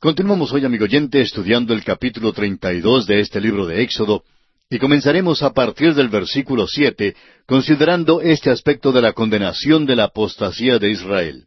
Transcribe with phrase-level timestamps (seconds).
[0.00, 4.24] Continuamos hoy, amigo oyente, estudiando el capítulo 32 de este libro de Éxodo,
[4.70, 10.04] y comenzaremos a partir del versículo siete, considerando este aspecto de la condenación de la
[10.04, 11.44] apostasía de Israel.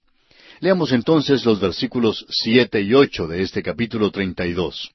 [0.59, 4.91] Leamos entonces los versículos siete y ocho de este capítulo 32.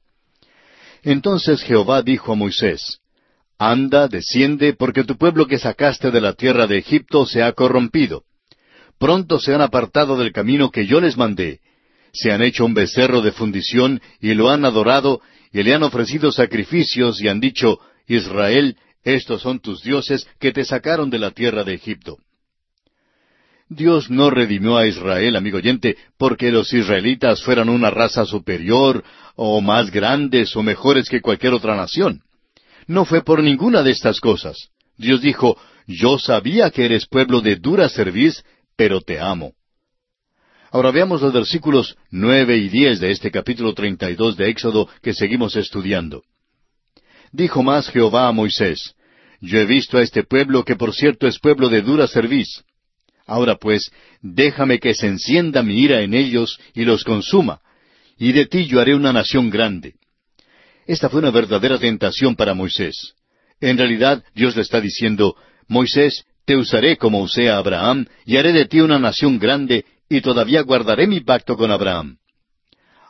[1.03, 3.01] Entonces Jehová dijo a Moisés,
[3.59, 8.23] Anda, desciende, porque tu pueblo que sacaste de la tierra de Egipto se ha corrompido.
[9.01, 11.59] Pronto se han apartado del camino que yo les mandé.
[12.13, 15.21] Se han hecho un becerro de fundición y lo han adorado,
[15.53, 20.65] y le han ofrecido sacrificios y han dicho, Israel, estos son tus dioses que te
[20.65, 22.19] sacaron de la tierra de Egipto.
[23.71, 29.05] Dios no redimió a Israel, amigo oyente, porque los israelitas fueran una raza superior,
[29.37, 32.23] o más grandes o mejores que cualquier otra nación.
[32.87, 34.71] No fue por ninguna de estas cosas.
[34.97, 38.43] Dios dijo, yo sabía que eres pueblo de dura cerviz,
[38.77, 39.53] pero te amo.
[40.71, 44.89] Ahora veamos los versículos nueve y diez de este capítulo treinta y dos de Éxodo
[45.03, 46.23] que seguimos estudiando.
[47.33, 48.95] Dijo más Jehová a Moisés,
[49.41, 52.65] Yo he visto a este pueblo que por cierto es pueblo de dura cerviz.
[53.27, 57.61] Ahora pues, déjame que se encienda mi ira en ellos y los consuma,
[58.19, 59.95] y de ti yo haré una nación grande.
[60.87, 63.15] Esta fue una verdadera tentación para Moisés.
[63.61, 68.53] En realidad, Dios le está diciendo, Moisés, te usaré como usé a Abraham, y haré
[68.53, 72.19] de ti una nación grande, y todavía guardaré mi pacto con Abraham.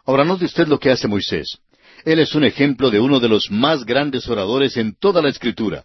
[0.04, 1.58] Ahora note usted lo que hace Moisés.
[2.04, 5.84] Él es un ejemplo de uno de los más grandes oradores en toda la Escritura.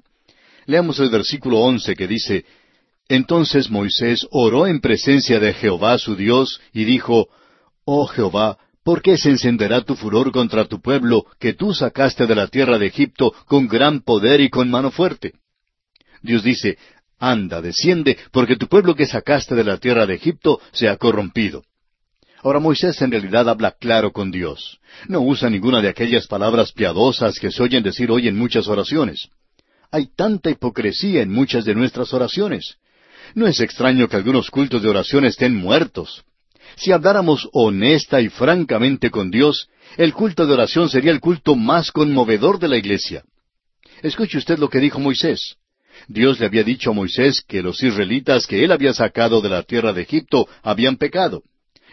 [0.66, 2.45] Leamos el versículo once que dice,
[3.09, 7.28] Entonces Moisés oró en presencia de Jehová su Dios, y dijo,
[7.84, 12.36] Oh Jehová, ¿Por qué se encenderá tu furor contra tu pueblo que tú sacaste de
[12.36, 15.34] la tierra de Egipto con gran poder y con mano fuerte?
[16.22, 16.78] Dios dice,
[17.19, 21.64] Anda, desciende, porque tu pueblo que sacaste de la tierra de Egipto se ha corrompido.
[22.44, 24.80] Ahora Moisés en realidad habla claro con Dios.
[25.08, 29.30] No usa ninguna de aquellas palabras piadosas que se oyen decir hoy en muchas oraciones.
[29.91, 32.75] Hay tanta hipocresía en muchas de nuestras oraciones.
[33.34, 36.25] No es extraño que algunos cultos de oración estén muertos.
[36.75, 41.91] Si habláramos honesta y francamente con Dios, el culto de oración sería el culto más
[41.91, 43.23] conmovedor de la iglesia.
[44.02, 45.56] Escuche usted lo que dijo Moisés.
[46.08, 49.64] Dios le había dicho a Moisés que los israelitas que él había sacado de la
[49.64, 51.44] tierra de Egipto habían pecado.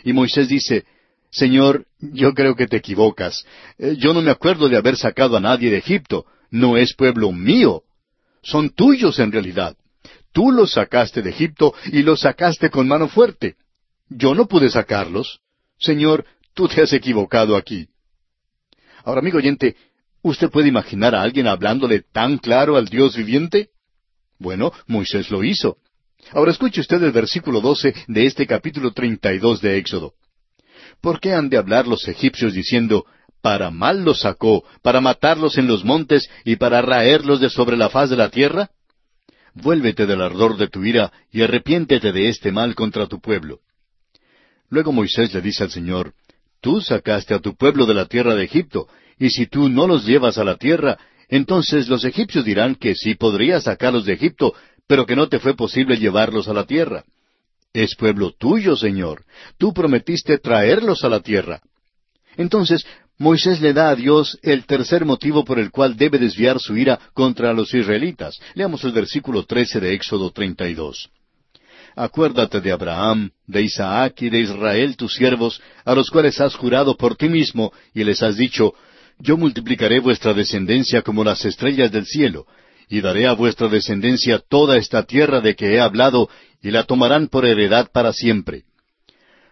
[0.04, 0.84] Y Moisés dice,
[1.30, 3.44] Señor, yo creo que te equivocas.
[3.78, 6.26] Eh, yo no me acuerdo de haber sacado a nadie de Egipto.
[6.50, 7.82] No es pueblo mío.
[8.42, 9.76] Son tuyos en realidad.
[10.32, 13.56] Tú los sacaste de Egipto y los sacaste con mano fuerte.
[14.08, 15.40] Yo no pude sacarlos.
[15.78, 16.24] Señor,
[16.54, 17.88] tú te has equivocado aquí.
[19.04, 19.76] Ahora, amigo oyente,
[20.22, 23.70] ¿usted puede imaginar a alguien hablándole tan claro al Dios viviente?
[24.40, 25.76] Bueno, Moisés lo hizo.
[26.32, 30.14] Ahora escuche usted el versículo doce de este capítulo treinta y dos de Éxodo.
[31.02, 33.04] ¿Por qué han de hablar los egipcios diciendo,
[33.42, 37.90] para mal los sacó, para matarlos en los montes y para raerlos de sobre la
[37.90, 38.70] faz de la tierra?
[39.54, 43.60] Vuélvete del ardor de tu ira y arrepiéntete de este mal contra tu pueblo.
[44.70, 46.14] Luego Moisés le dice al Señor,
[46.62, 50.06] Tú sacaste a tu pueblo de la tierra de Egipto, y si tú no los
[50.06, 50.98] llevas a la tierra,
[51.30, 54.52] entonces los egipcios dirán que sí podrías sacarlos de Egipto,
[54.86, 57.04] pero que no te fue posible llevarlos a la tierra.
[57.72, 59.24] Es pueblo tuyo, Señor.
[59.56, 61.60] Tú prometiste traerlos a la tierra.
[62.36, 62.84] Entonces,
[63.16, 66.98] Moisés le da a Dios el tercer motivo por el cual debe desviar su ira
[67.12, 68.40] contra los israelitas.
[68.54, 71.10] Leamos el versículo trece de Éxodo treinta y dos.
[71.94, 76.96] Acuérdate de Abraham, de Isaac y de Israel tus siervos, a los cuales has jurado
[76.96, 78.74] por ti mismo, y les has dicho,
[79.20, 82.46] Yo multiplicaré vuestra descendencia como las estrellas del cielo,
[82.88, 86.28] y daré a vuestra descendencia toda esta tierra de que he hablado,
[86.62, 88.64] y la tomarán por heredad para siempre.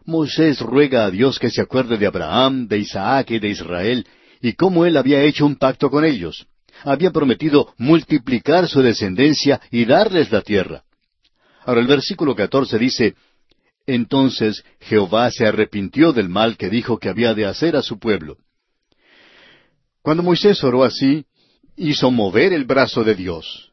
[0.05, 4.07] Moisés ruega a Dios que se acuerde de Abraham, de Isaac y de Israel,
[4.41, 6.47] y cómo él había hecho un pacto con ellos.
[6.83, 10.85] Había prometido multiplicar su descendencia y darles la tierra.
[11.67, 13.17] Ahora el versículo catorce dice,
[13.87, 18.39] Entonces Jehová se arrepintió del mal que dijo que había de hacer a su pueblo.
[20.09, 21.27] Cuando Moisés oró así,
[21.77, 23.73] hizo mover el brazo de Dios.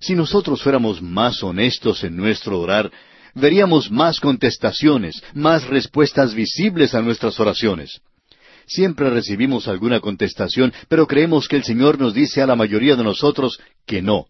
[0.00, 2.90] Si nosotros fuéramos más honestos en nuestro orar,
[3.34, 8.00] veríamos más contestaciones, más respuestas visibles a nuestras oraciones.
[8.64, 13.04] Siempre recibimos alguna contestación, pero creemos que el Señor nos dice a la mayoría de
[13.04, 14.24] nosotros que no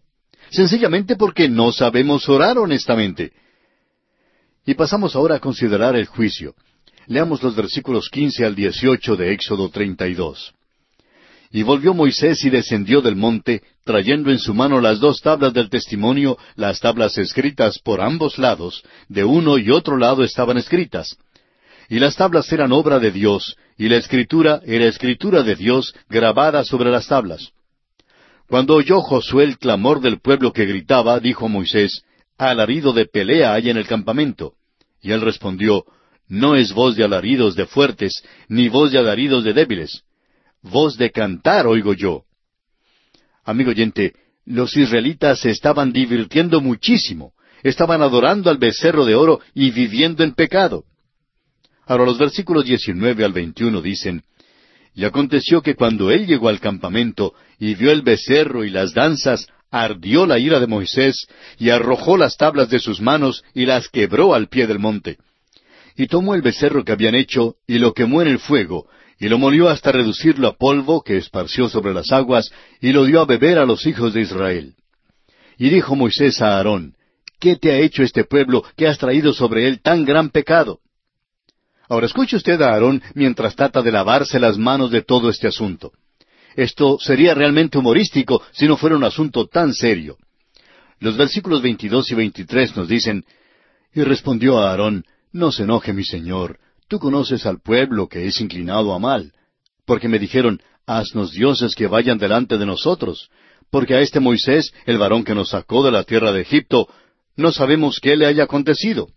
[0.49, 3.31] sencillamente porque no sabemos orar honestamente.
[4.65, 6.53] Y pasamos ahora a considerar el juicio.
[7.07, 10.05] Leamos los versículos quince al dieciocho de Éxodo treinta
[11.51, 15.69] y volvió Moisés y descendió del monte, trayendo en su mano las dos tablas del
[15.69, 21.17] testimonio, las tablas escritas por ambos lados, de uno y otro lado estaban escritas.
[21.87, 26.63] y las tablas eran obra de Dios, y la escritura era escritura de Dios grabada
[26.63, 27.51] sobre las tablas.
[28.47, 32.03] Cuando oyó Josué el clamor del pueblo que gritaba, dijo Moisés,
[32.37, 34.53] Alarido de pelea hay en el campamento.
[35.01, 35.85] Y él respondió,
[36.27, 40.03] No es voz de alaridos de fuertes, ni voz de alaridos de débiles.
[40.65, 42.23] Voz de cantar oigo yo.
[43.43, 44.13] Amigo oyente,
[44.45, 50.33] los israelitas se estaban divirtiendo muchísimo, estaban adorando al becerro de oro y viviendo en
[50.33, 50.85] pecado.
[51.85, 54.23] Ahora los versículos 19 al 21 dicen,
[54.95, 59.47] Y aconteció que cuando él llegó al campamento y vio el becerro y las danzas,
[59.69, 61.27] ardió la ira de Moisés,
[61.59, 65.19] y arrojó las tablas de sus manos y las quebró al pie del monte.
[65.95, 68.87] Y tomó el becerro que habían hecho y lo quemó en el fuego,
[69.19, 72.51] y lo molió hasta reducirlo a polvo que esparció sobre las aguas,
[72.81, 74.75] y lo dio a beber a los hijos de Israel.
[75.57, 76.95] Y dijo Moisés a Aarón,
[77.39, 80.79] ¿Qué te ha hecho este pueblo que has traído sobre él tan gran pecado?
[81.87, 85.91] Ahora escuche usted a Aarón mientras trata de lavarse las manos de todo este asunto.
[86.55, 90.17] Esto sería realmente humorístico si no fuera un asunto tan serio.
[90.99, 93.25] Los versículos 22 y 23 nos dicen,
[93.93, 98.39] Y respondió a Aarón, No se enoje mi señor, tú conoces al pueblo que es
[98.41, 99.33] inclinado a mal,
[99.85, 103.29] porque me dijeron, Haznos dioses que vayan delante de nosotros,
[103.71, 106.87] porque a este Moisés, el varón que nos sacó de la tierra de Egipto,
[107.35, 109.09] no sabemos qué le haya acontecido.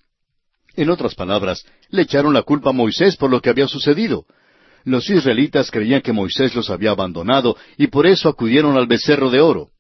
[0.75, 4.25] En otras palabras, le echaron la culpa a Moisés por lo que había sucedido.
[4.85, 9.41] Los israelitas creían que Moisés los había abandonado y por eso acudieron al becerro de
[9.41, 9.71] oro.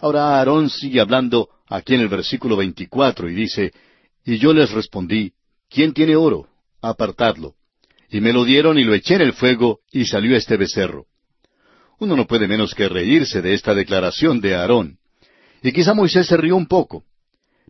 [0.00, 3.72] Ahora Aarón sigue hablando aquí en el versículo 24 y dice,
[4.24, 5.32] Y yo les respondí,
[5.70, 6.48] ¿quién tiene oro?
[6.88, 7.54] Apartadlo.
[8.10, 11.06] Y me lo dieron y lo eché en el fuego y salió este becerro.
[11.98, 14.98] Uno no puede menos que reírse de esta declaración de Aarón.
[15.62, 17.04] Y quizá Moisés se rió un poco.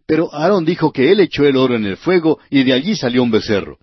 [0.07, 3.23] Pero Aarón dijo que él echó el oro en el fuego y de allí salió
[3.23, 3.79] un becerro.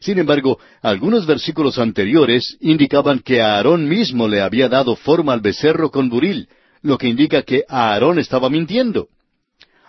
[0.00, 5.90] Sin embargo, algunos versículos anteriores indicaban que Aarón mismo le había dado forma al becerro
[5.90, 6.48] con buril,
[6.80, 9.08] lo que indica que Aarón estaba mintiendo.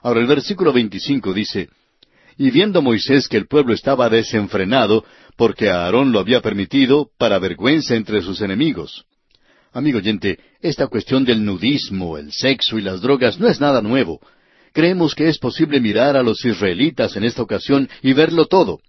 [0.01, 1.69] Ahora el versículo 25 dice,
[2.37, 5.05] Y viendo Moisés que el pueblo estaba desenfrenado,
[5.35, 9.05] porque Aarón lo había permitido, para vergüenza entre sus enemigos.
[9.73, 14.19] Amigo oyente, esta cuestión del nudismo, el sexo y las drogas no es nada nuevo.
[14.73, 18.79] Creemos que es posible mirar a los israelitas en esta ocasión y verlo todo.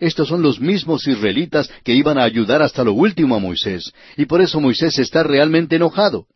[0.00, 4.26] Estos son los mismos israelitas que iban a ayudar hasta lo último a Moisés, y
[4.26, 6.26] por eso Moisés está realmente enojado.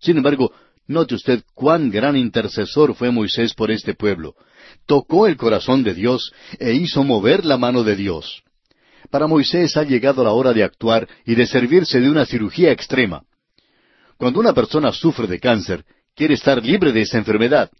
[0.00, 0.52] Sin embargo,
[0.86, 4.34] note usted cuán gran intercesor fue Moisés por este pueblo.
[4.86, 8.42] Tocó el corazón de Dios e hizo mover la mano de Dios.
[9.10, 13.22] Para Moisés ha llegado la hora de actuar y de servirse de una cirugía extrema.
[14.16, 15.84] Cuando una persona sufre de cáncer,
[16.14, 17.70] quiere estar libre de esa enfermedad.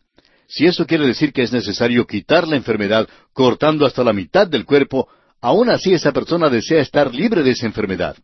[0.46, 4.64] Si eso quiere decir que es necesario quitar la enfermedad cortando hasta la mitad del
[4.64, 5.08] cuerpo,
[5.40, 8.16] aún así esa persona desea estar libre de esa enfermedad.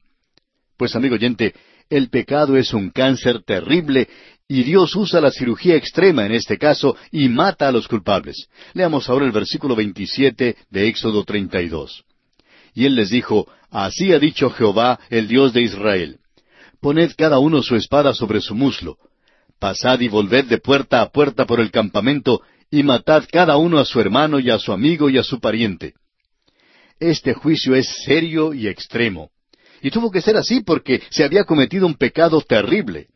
[0.76, 1.54] Pues amigo oyente,
[1.88, 4.08] el pecado es un cáncer terrible
[4.52, 8.48] y Dios usa la cirugía extrema en este caso y mata a los culpables.
[8.74, 12.02] Leamos ahora el versículo 27 de Éxodo 32.
[12.74, 16.18] Y él les dijo, Así ha dicho Jehová, el Dios de Israel.
[16.80, 18.98] Poned cada uno su espada sobre su muslo,
[19.60, 22.42] Pasad y volved de puerta a puerta por el campamento,
[22.72, 25.94] y matad cada uno a su hermano y a su amigo y a su pariente.
[26.98, 29.30] Este juicio es serio y extremo.
[29.80, 33.06] Y tuvo que ser así porque se había cometido un pecado terrible.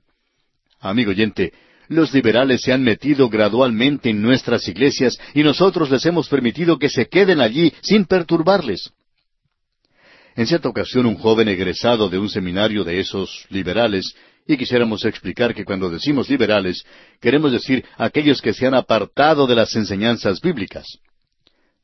[0.84, 1.54] Amigo oyente,
[1.88, 6.90] los liberales se han metido gradualmente en nuestras iglesias y nosotros les hemos permitido que
[6.90, 8.92] se queden allí sin perturbarles.
[10.36, 14.14] En cierta ocasión un joven egresado de un seminario de esos liberales
[14.46, 16.84] y quisiéramos explicar que cuando decimos liberales,
[17.18, 20.98] queremos decir aquellos que se han apartado de las enseñanzas bíblicas.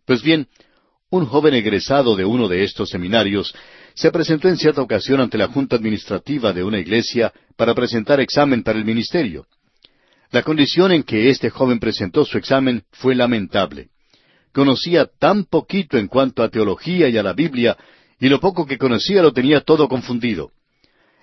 [0.05, 0.47] Pues bien,
[1.09, 3.55] un joven egresado de uno de estos seminarios
[3.95, 8.63] se presentó en cierta ocasión ante la junta administrativa de una iglesia para presentar examen
[8.63, 9.47] para el ministerio.
[10.31, 13.89] La condición en que este joven presentó su examen fue lamentable.
[14.53, 17.77] Conocía tan poquito en cuanto a teología y a la Biblia,
[18.21, 20.53] y lo poco que conocía lo tenía todo confundido.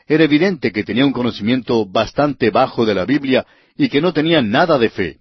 [0.08, 3.46] Era evidente que tenía un conocimiento bastante bajo de la Biblia
[3.78, 5.18] y que no tenía nada de fe.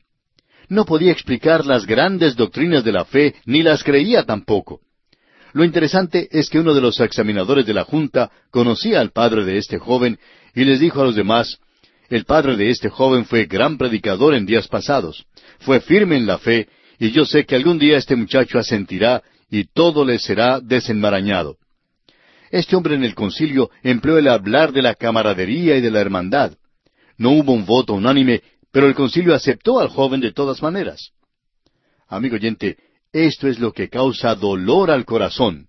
[0.69, 4.81] No podía explicar las grandes doctrinas de la fe, ni las creía tampoco.
[5.56, 9.56] Lo interesante es que uno de los examinadores de la Junta conocía al padre de
[9.56, 10.18] este joven
[10.54, 11.58] y les dijo a los demás,
[12.10, 15.25] el padre de este joven fue gran predicador en días pasados,
[15.60, 19.64] fue firme en la fe, y yo sé que algún día este muchacho asentirá y
[19.64, 21.56] todo le será desenmarañado.
[22.50, 26.52] Este hombre en el concilio empleó el hablar de la camaradería y de la hermandad.
[27.16, 31.12] No hubo un voto unánime, pero el concilio aceptó al joven de todas maneras.
[32.08, 32.76] Amigo oyente,
[33.25, 35.68] esto es lo que causa dolor al corazón.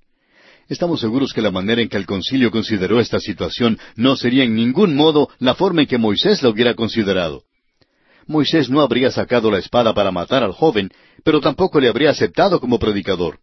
[0.68, 4.54] Estamos seguros que la manera en que el concilio consideró esta situación no sería en
[4.54, 7.44] ningún modo la forma en que Moisés la hubiera considerado.
[8.25, 10.92] Moisés no habría sacado la espada para matar al joven,
[11.24, 13.39] pero tampoco le habría aceptado como predicador.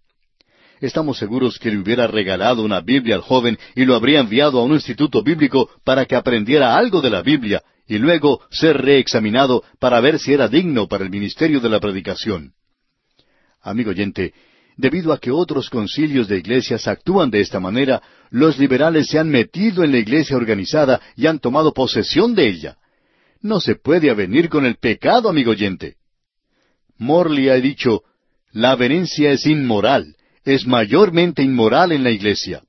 [0.83, 4.65] Estamos seguros que le hubiera regalado una Biblia al joven y lo habría enviado a
[4.65, 10.01] un instituto bíblico para que aprendiera algo de la Biblia y luego ser reexaminado para
[10.01, 12.53] ver si era digno para el ministerio de la predicación.
[13.65, 14.35] Amigo oyente,
[14.77, 19.31] debido a que otros concilios de iglesias actúan de esta manera, los liberales se han
[19.31, 22.77] metido en la iglesia organizada y han tomado posesión de ella.
[23.41, 25.97] No se puede avenir con el pecado, amigo oyente.
[26.99, 28.03] Morley ha dicho,
[28.53, 32.63] la avenencia es inmoral, es mayormente inmoral en la iglesia.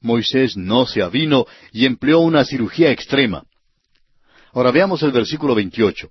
[0.00, 3.44] Moisés no se avino y empleó una cirugía extrema.
[4.52, 6.08] Ahora veamos el versículo 28.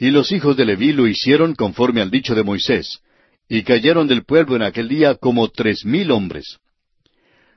[0.00, 3.00] Y los hijos de Leví lo hicieron conforme al dicho de Moisés,
[3.48, 6.58] y cayeron del pueblo en aquel día como tres mil hombres.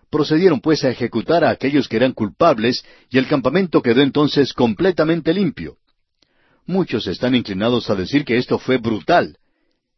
[0.10, 5.34] Procedieron pues a ejecutar a aquellos que eran culpables, y el campamento quedó entonces completamente
[5.34, 5.78] limpio.
[6.66, 9.38] Muchos están inclinados a decir que esto fue brutal.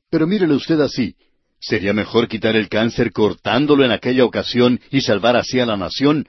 [0.09, 1.15] Pero mírele usted así.
[1.59, 6.27] ¿Sería mejor quitar el cáncer cortándolo en aquella ocasión y salvar así a la nación?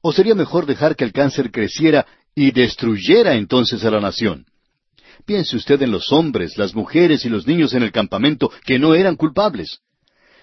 [0.00, 4.46] ¿O sería mejor dejar que el cáncer creciera y destruyera entonces a la nación?
[5.26, 8.94] Piense usted en los hombres, las mujeres y los niños en el campamento que no
[8.94, 9.80] eran culpables.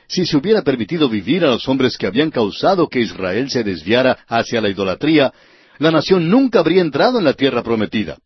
[0.08, 4.20] Si se hubiera permitido vivir a los hombres que habían causado que Israel se desviara
[4.28, 5.34] hacia la idolatría,
[5.80, 8.18] la nación nunca habría entrado en la tierra prometida.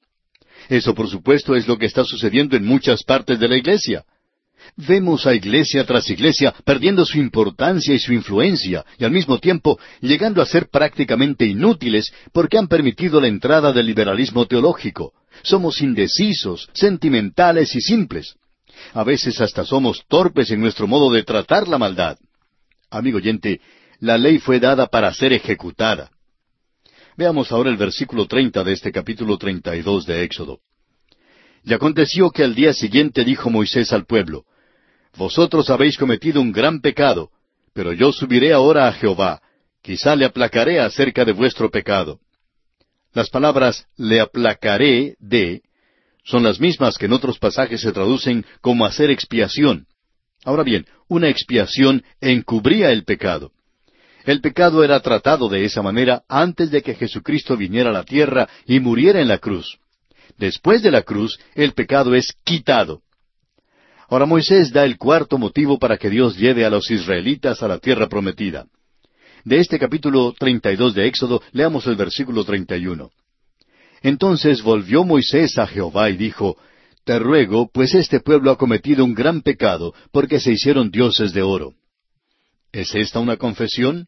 [0.67, 4.03] Eso, por supuesto, es lo que está sucediendo en muchas partes de la iglesia.
[4.75, 9.79] Vemos a iglesia tras iglesia perdiendo su importancia y su influencia, y al mismo tiempo
[10.01, 15.13] llegando a ser prácticamente inútiles porque han permitido la entrada del liberalismo teológico.
[15.43, 18.35] Somos indecisos, sentimentales y simples.
[18.93, 22.17] A veces hasta somos torpes en nuestro modo de tratar la maldad.
[22.89, 23.61] Amigo oyente,
[23.99, 26.11] la ley fue dada para ser ejecutada.
[27.17, 30.59] Veamos ahora el versículo treinta de este capítulo treinta y dos de Éxodo.
[31.63, 34.45] Y aconteció que al día siguiente dijo Moisés al pueblo,
[35.17, 37.29] Vosotros habéis cometido un gran pecado,
[37.73, 39.41] pero yo subiré ahora a Jehová,
[39.81, 42.19] quizá le aplacaré acerca de vuestro pecado.
[43.19, 45.61] Las palabras le aplacaré de
[46.23, 49.87] son las mismas que en otros pasajes se traducen como hacer expiación.
[50.45, 53.51] Ahora bien, una expiación encubría el pecado.
[54.23, 58.47] El pecado era tratado de esa manera antes de que Jesucristo viniera a la tierra
[58.65, 59.79] y muriera en la cruz.
[60.37, 63.01] Después de la cruz, el pecado es quitado.
[64.07, 67.79] Ahora Moisés da el cuarto motivo para que Dios lleve a los israelitas a la
[67.79, 68.67] tierra prometida.
[69.45, 73.09] De este capítulo 32 de Éxodo, leamos el versículo 31.
[74.01, 76.57] Entonces volvió Moisés a Jehová y dijo,
[77.05, 81.41] Te ruego, pues este pueblo ha cometido un gran pecado, porque se hicieron dioses de
[81.41, 81.73] oro.
[82.71, 84.07] ¿Es esta una confesión?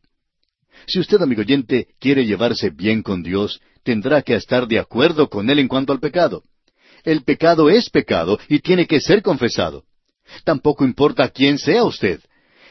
[0.87, 5.49] Si usted, amigo oyente, quiere llevarse bien con Dios, tendrá que estar de acuerdo con
[5.49, 6.43] Él en cuanto al pecado.
[7.03, 9.85] El pecado es pecado y tiene que ser confesado.
[10.43, 12.21] Tampoco importa quién sea usted.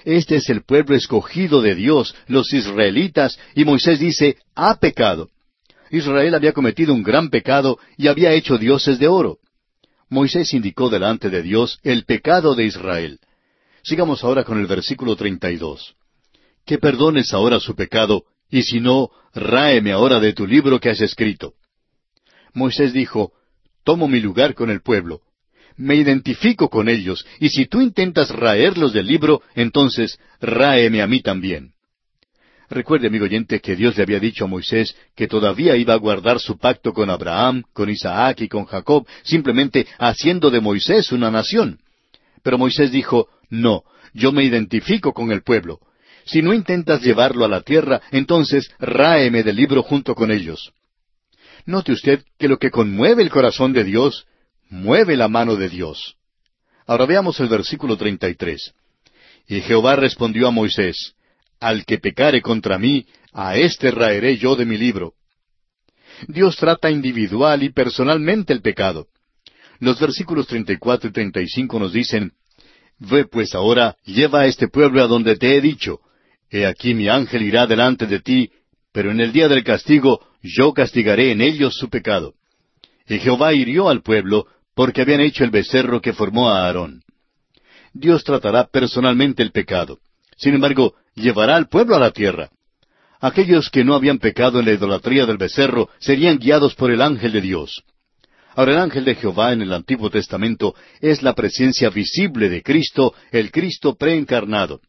[0.05, 5.29] Este es el pueblo escogido de Dios, los israelitas, y Moisés dice, ha pecado.
[5.91, 9.39] Israel había cometido un gran pecado y había hecho dioses de oro.
[10.09, 13.21] Moisés indicó delante de Dios el pecado de Israel.
[13.83, 15.95] Sigamos ahora con el versículo 32.
[16.65, 21.01] Que perdones ahora su pecado, y si no, ráeme ahora de tu libro que has
[21.01, 21.55] escrito.
[22.53, 23.33] Moisés dijo,
[23.85, 25.23] Tomo mi lugar con el pueblo.
[25.77, 31.21] Me identifico con ellos, y si tú intentas raerlos del libro, entonces ráeme a mí
[31.21, 31.73] también.
[32.71, 36.39] Recuerde, amigo oyente, que Dios le había dicho a Moisés que todavía iba a guardar
[36.39, 41.81] su pacto con Abraham, con Isaac y con Jacob, simplemente haciendo de Moisés una nación.
[42.45, 43.83] Pero Moisés dijo, no,
[44.15, 45.81] yo me identifico con el pueblo.
[46.25, 50.73] Si no intentas llevarlo a la tierra, entonces ráeme del libro junto con ellos.
[51.67, 54.27] Note usted que lo que conmueve el corazón de Dios,
[54.71, 56.17] mueve la mano de Dios.
[56.87, 58.73] Ahora veamos el versículo 33.
[59.49, 61.15] Y Jehová respondió a Moisés,
[61.61, 65.15] al que pecare contra mí, a éste raeré yo de mi libro.
[66.29, 69.09] Dios trata individual y personalmente el pecado.
[69.79, 72.33] Los versículos 34 y 35 nos dicen,
[72.99, 76.01] Ve pues ahora, lleva a este pueblo a donde te he dicho.
[76.51, 78.51] He aquí mi ángel irá delante de ti,
[78.93, 82.35] pero en el día del castigo yo castigaré en ellos su pecado.
[83.09, 84.47] Y Jehová hirió al pueblo,
[84.81, 87.03] porque habían hecho el becerro que formó a Aarón.
[87.93, 89.99] Dios tratará personalmente el pecado.
[90.39, 92.49] Sin embargo, llevará al pueblo a la tierra.
[93.21, 97.33] Aquellos que no habían pecado en la idolatría del becerro serían guiados por el ángel
[97.33, 97.85] de Dios.
[98.55, 103.13] Ahora el ángel de Jehová en el Antiguo Testamento es la presencia visible de Cristo,
[103.33, 104.81] el Cristo preencarnado.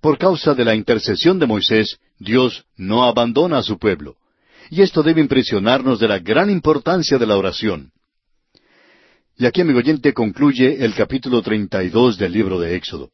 [0.00, 4.14] Por causa de la intercesión de Moisés, Dios no abandona a su pueblo.
[4.70, 7.90] Y esto debe impresionarnos de la gran importancia de la oración.
[9.38, 13.10] Y aquí, amigo oyente, concluye el capítulo 32 del libro de Éxodo.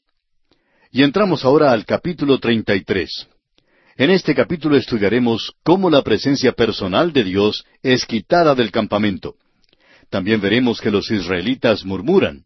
[0.92, 3.26] Y entramos ahora al capítulo 33.
[3.96, 9.34] En este capítulo estudiaremos cómo la presencia personal de Dios es quitada del campamento.
[10.10, 12.44] También veremos que los israelitas murmuran.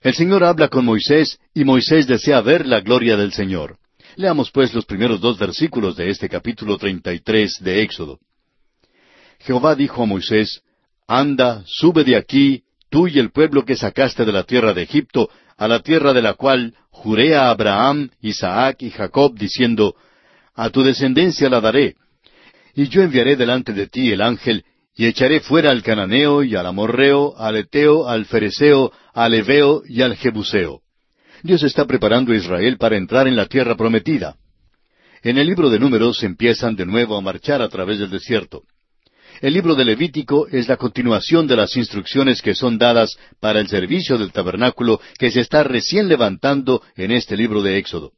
[0.00, 3.78] El Señor habla con Moisés y Moisés desea ver la gloria del Señor.
[4.16, 8.18] Leamos pues los primeros dos versículos de este capítulo 33 de Éxodo.
[9.38, 10.62] Jehová dijo a Moisés,
[11.06, 15.30] Anda, sube de aquí, tú y el pueblo que sacaste de la tierra de Egipto,
[15.56, 19.94] a la tierra de la cual juré a Abraham, Isaac y Jacob, diciendo,
[20.54, 21.96] A tu descendencia la daré.
[22.74, 26.66] Y yo enviaré delante de ti el ángel, y echaré fuera al cananeo y al
[26.66, 30.82] amorreo, al eteo, al fereceo, al heveo y al jebuseo.
[31.42, 34.36] Dios está preparando a Israel para entrar en la tierra prometida.
[35.22, 38.62] En el libro de números empiezan de nuevo a marchar a través del desierto.
[39.40, 43.68] El libro de Levítico es la continuación de las instrucciones que son dadas para el
[43.68, 48.12] servicio del tabernáculo que se está recién levantando en este libro de Éxodo.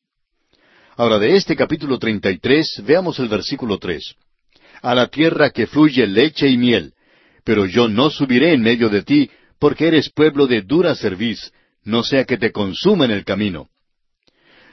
[0.97, 4.17] Ahora, de este capítulo 33, veamos el versículo 3.
[4.83, 6.93] A la tierra que fluye leche y miel,
[7.45, 11.53] pero yo no subiré en medio de ti, porque eres pueblo de dura cerviz,
[11.85, 13.69] no sea que te consuma en el camino.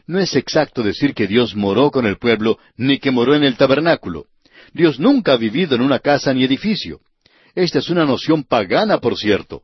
[0.07, 3.55] No es exacto decir que Dios moró con el pueblo, ni que moró en el
[3.55, 4.25] tabernáculo.
[4.73, 6.99] Dios nunca ha vivido en una casa ni edificio.
[7.55, 9.61] Esta es una noción pagana, por cierto.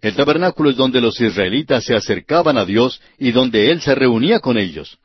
[0.00, 4.40] El tabernáculo es donde los israelitas se acercaban a Dios y donde Él se reunía
[4.40, 4.98] con ellos.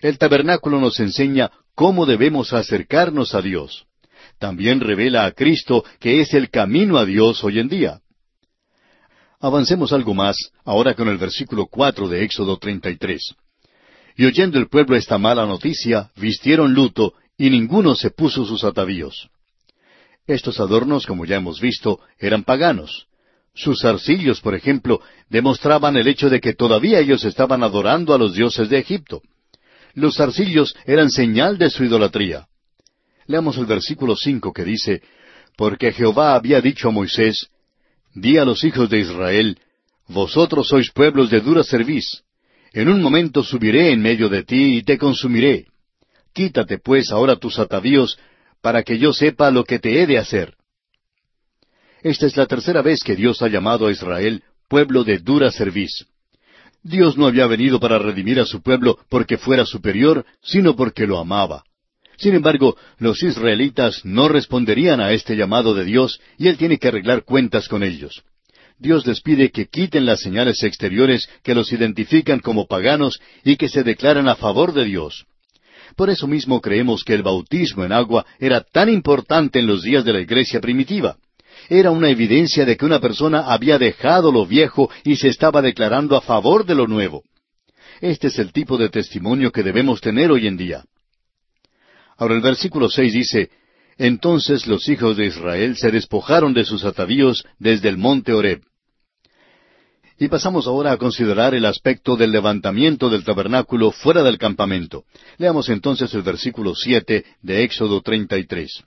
[0.00, 3.84] El tabernáculo nos enseña cómo debemos acercarnos a Dios.
[4.38, 8.00] También revela a Cristo que es el camino a Dios hoy en día.
[9.38, 13.34] Avancemos algo más, ahora con el versículo cuatro de Éxodo 33.
[14.16, 19.28] Y oyendo el pueblo esta mala noticia, vistieron luto y ninguno se puso sus atavíos.
[20.28, 23.08] Estos adornos, como ya hemos visto, eran paganos.
[23.52, 28.34] Sus arcillos, por ejemplo, demostraban el hecho de que todavía ellos estaban adorando a los
[28.34, 29.22] dioses de Egipto.
[29.92, 32.46] Los arcillos eran señal de su idolatría.
[33.26, 35.02] Leamos el versículo cinco que dice,
[35.56, 37.48] Porque Jehová había dicho a Moisés,
[38.14, 39.58] Di a los hijos de Israel,
[40.06, 42.22] Vosotros sois pueblos de dura cerviz.
[42.72, 45.71] En un momento subiré en medio de ti y te consumiré.
[46.32, 48.18] Quítate pues ahora tus atavíos,
[48.60, 50.54] para que yo sepa lo que te he de hacer.
[52.02, 56.06] Esta es la tercera vez que Dios ha llamado a Israel pueblo de dura cerviz.
[56.82, 61.18] Dios no había venido para redimir a su pueblo porque fuera superior, sino porque lo
[61.18, 61.62] amaba.
[62.16, 66.88] Sin embargo, los israelitas no responderían a este llamado de Dios y Él tiene que
[66.88, 68.22] arreglar cuentas con ellos.
[68.78, 73.68] Dios les pide que quiten las señales exteriores que los identifican como paganos y que
[73.68, 75.26] se declaran a favor de Dios.
[75.96, 80.04] Por eso mismo creemos que el bautismo en agua era tan importante en los días
[80.04, 81.16] de la iglesia primitiva.
[81.68, 86.16] Era una evidencia de que una persona había dejado lo viejo y se estaba declarando
[86.16, 87.22] a favor de lo nuevo.
[88.00, 90.84] Este es el tipo de testimonio que debemos tener hoy en día.
[92.16, 93.50] Ahora el versículo seis dice,
[93.96, 98.62] Entonces los hijos de Israel se despojaron de sus atavíos desde el monte Horeb.
[100.18, 105.04] Y pasamos ahora a considerar el aspecto del levantamiento del tabernáculo fuera del campamento.
[105.38, 108.84] Leamos entonces el versículo siete de Éxodo treinta y tres.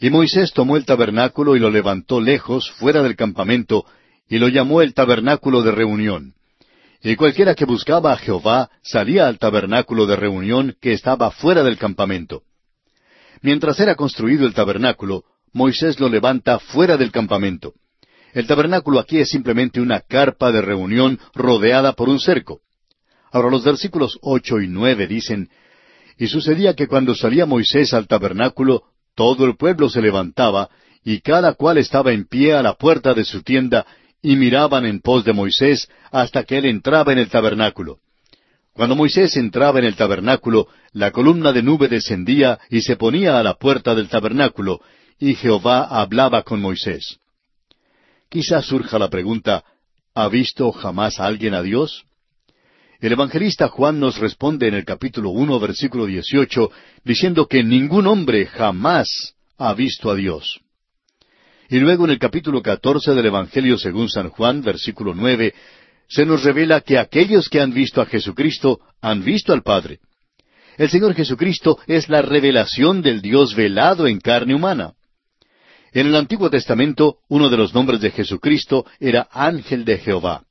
[0.00, 3.86] Y Moisés tomó el tabernáculo y lo levantó lejos, fuera del campamento,
[4.28, 6.34] y lo llamó el tabernáculo de reunión.
[7.02, 11.78] Y cualquiera que buscaba a Jehová salía al tabernáculo de reunión que estaba fuera del
[11.78, 12.42] campamento.
[13.40, 17.74] Mientras era construido el tabernáculo, Moisés lo levanta fuera del campamento.
[18.34, 22.60] El tabernáculo aquí es simplemente una carpa de reunión rodeada por un cerco.
[23.30, 25.48] Ahora los versículos ocho y nueve dicen,
[26.18, 28.82] Y sucedía que cuando salía Moisés al tabernáculo,
[29.14, 30.68] todo el pueblo se levantaba,
[31.04, 33.86] y cada cual estaba en pie a la puerta de su tienda,
[34.20, 37.98] y miraban en pos de Moisés hasta que él entraba en el tabernáculo.
[38.72, 43.44] Cuando Moisés entraba en el tabernáculo, la columna de nube descendía y se ponía a
[43.44, 44.80] la puerta del tabernáculo,
[45.20, 47.20] y Jehová hablaba con Moisés.
[48.34, 49.62] Quizás surja la pregunta,
[50.12, 52.02] ¿ha visto jamás alguien a Dios?
[52.98, 56.72] El evangelista Juan nos responde en el capítulo uno, versículo dieciocho,
[57.04, 60.58] diciendo que ningún hombre jamás ha visto a Dios.
[61.68, 65.54] Y luego en el capítulo catorce del Evangelio según San Juan, versículo nueve,
[66.08, 70.00] se nos revela que aquellos que han visto a Jesucristo han visto al Padre.
[70.76, 74.94] El Señor Jesucristo es la revelación del Dios velado en carne humana.
[75.94, 80.42] En el Antiguo Testamento, uno de los nombres de Jesucristo era ángel de Jehová.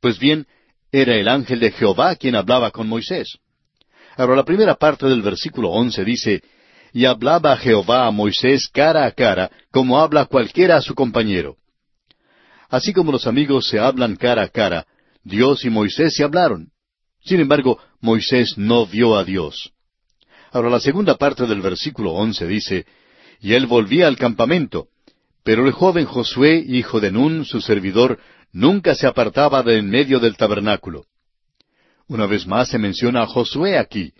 [0.00, 0.46] Pues bien,
[0.90, 3.36] era el ángel de Jehová quien hablaba con Moisés.
[4.16, 6.42] Ahora la primera parte del versículo once dice,
[6.94, 11.56] Y hablaba Jehová a Moisés cara a cara, como habla cualquiera a su compañero.
[12.70, 14.86] Así como los amigos se hablan cara a cara,
[15.22, 16.70] Dios y Moisés se hablaron.
[17.22, 19.72] Sin embargo, Moisés no vio a Dios.
[20.52, 22.86] Ahora la segunda parte del versículo once dice,
[23.44, 24.88] Y él volvía al campamento,
[25.42, 28.18] pero el joven Josué, hijo de Nun, su servidor,
[28.54, 31.04] nunca se apartaba de en medio del tabernáculo.
[32.08, 34.14] Una vez más se menciona a Josué aquí.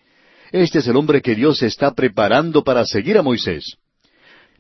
[0.52, 3.78] Este es el hombre que Dios está preparando para seguir a Moisés.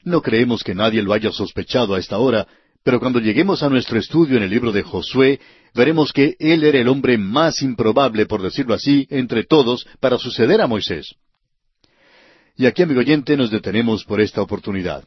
[0.02, 2.46] No creemos que nadie lo haya sospechado a esta hora,
[2.82, 5.40] pero cuando lleguemos a nuestro estudio en el libro de Josué,
[5.74, 10.62] veremos que él era el hombre más improbable, por decirlo así, entre todos, para suceder
[10.62, 11.16] a Moisés.
[12.56, 15.04] Y aquí, amigo oyente, nos detenemos por esta oportunidad.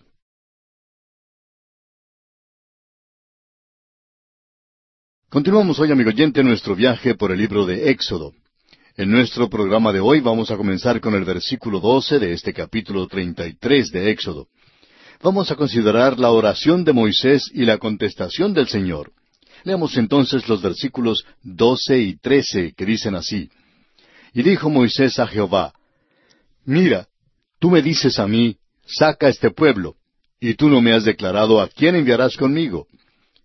[5.30, 8.34] Continuamos hoy, amigo oyente, nuestro viaje por el libro de Éxodo.
[8.96, 13.08] En nuestro programa de hoy vamos a comenzar con el versículo 12 de este capítulo
[13.08, 14.48] 33 de Éxodo
[15.22, 19.12] vamos a considerar la oración de Moisés y la contestación del Señor.
[19.64, 23.50] Leamos entonces los versículos doce y trece que dicen así.
[24.34, 25.74] Y dijo Moisés a Jehová,
[26.66, 27.08] Mira,
[27.60, 29.96] tú me dices a mí, saca este pueblo,
[30.40, 32.88] y tú no me has declarado a quién enviarás conmigo.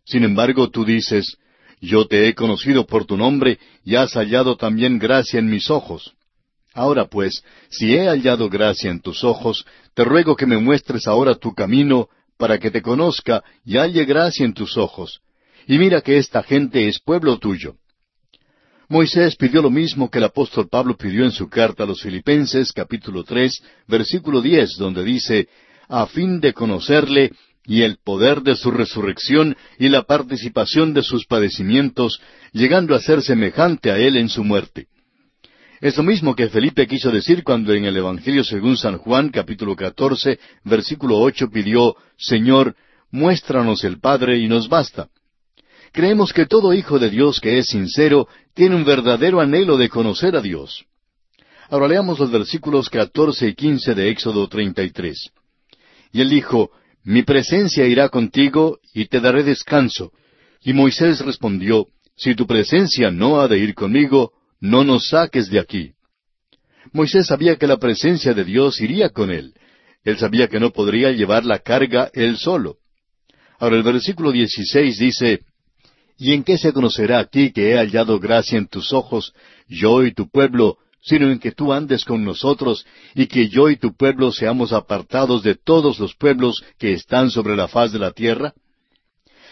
[0.05, 1.37] Sin embargo, tú dices,
[1.81, 6.15] Yo te he conocido por tu nombre, y has hallado también gracia en mis ojos.
[6.75, 11.35] Ahora pues, si he hallado gracia en tus ojos, te ruego que me muestres ahora
[11.35, 15.21] tu camino, para que te conozca y halle gracia en tus ojos.
[15.67, 17.77] Y mira que esta gente es pueblo tuyo.
[18.93, 22.73] Moisés pidió lo mismo que el apóstol Pablo pidió en su carta a los Filipenses,
[22.73, 25.49] capítulo tres, versículo diez, donde dice,
[25.89, 27.33] a fin de conocerle
[27.65, 32.21] y el poder de su resurrección y la participación de sus padecimientos,
[32.53, 34.89] llegando a ser semejante a él en su muerte
[35.81, 39.75] es lo mismo que Felipe quiso decir cuando en el Evangelio según San Juan capítulo
[39.75, 42.77] 14 versículo ocho pidió, Señor,
[43.11, 45.09] muéstranos el Padre y nos basta.
[45.93, 50.35] Creemos que todo hijo de Dios que es sincero tiene un verdadero anhelo de conocer
[50.37, 50.87] a Dios.
[51.69, 55.31] Ahora leamos los versículos 14 y 15 de Éxodo 33.
[56.13, 56.71] Y él dijo,
[57.05, 60.13] Mi presencia irá contigo y te daré descanso.
[60.63, 65.59] Y Moisés respondió, Si tu presencia no ha de ir conmigo, no nos saques de
[65.59, 65.93] aquí.
[66.93, 69.55] Moisés sabía que la presencia de Dios iría con él.
[70.05, 72.77] Él sabía que no podría llevar la carga él solo.
[73.59, 75.41] Ahora el versículo 16 dice,
[76.19, 79.35] ¿Y en qué se conocerá a ti que he hallado gracia en tus ojos,
[79.69, 83.77] yo y tu pueblo, sino en que tú andes con nosotros, y que yo y
[83.77, 88.13] tu pueblo seamos apartados de todos los pueblos que están sobre la faz de la
[88.13, 88.55] tierra?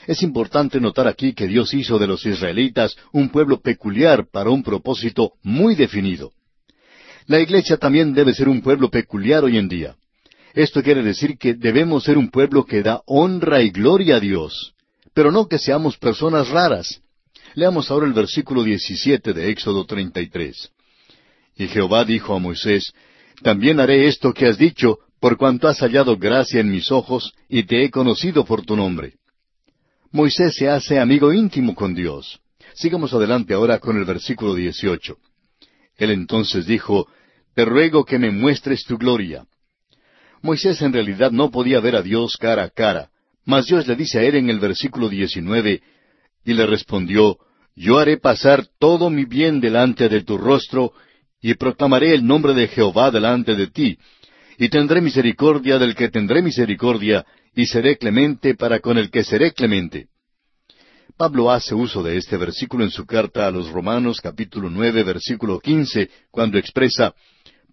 [0.06, 4.62] Es importante notar aquí que Dios hizo de los israelitas un pueblo peculiar para un
[4.62, 6.32] propósito muy definido.
[7.26, 9.96] La iglesia también debe ser un pueblo peculiar hoy en día.
[10.54, 14.74] Esto quiere decir que debemos ser un pueblo que da honra y gloria a Dios,
[15.20, 17.02] pero no que seamos personas raras.
[17.54, 20.70] Leamos ahora el versículo 17 de Éxodo 33.
[21.58, 22.94] Y Jehová dijo a Moisés,
[23.42, 27.64] También haré esto que has dicho, por cuanto has hallado gracia en mis ojos, y
[27.64, 29.16] te he conocido por tu nombre.
[30.10, 32.40] Moisés se hace amigo íntimo con Dios.
[32.72, 35.18] Sigamos adelante ahora con el versículo 18.
[35.98, 37.08] Él entonces dijo,
[37.54, 39.44] Te ruego que me muestres tu gloria.
[40.40, 43.09] Moisés en realidad no podía ver a Dios cara a cara,
[43.44, 45.82] mas Dios le dice a él en el versículo 19,
[46.44, 47.38] y le respondió,
[47.74, 50.92] Yo haré pasar todo mi bien delante de tu rostro,
[51.40, 53.98] y proclamaré el nombre de Jehová delante de ti,
[54.58, 57.24] y tendré misericordia del que tendré misericordia,
[57.54, 60.08] y seré clemente para con el que seré clemente.
[61.16, 65.60] Pablo hace uso de este versículo en su carta a los Romanos capítulo nueve versículo
[65.60, 67.14] quince, cuando expresa,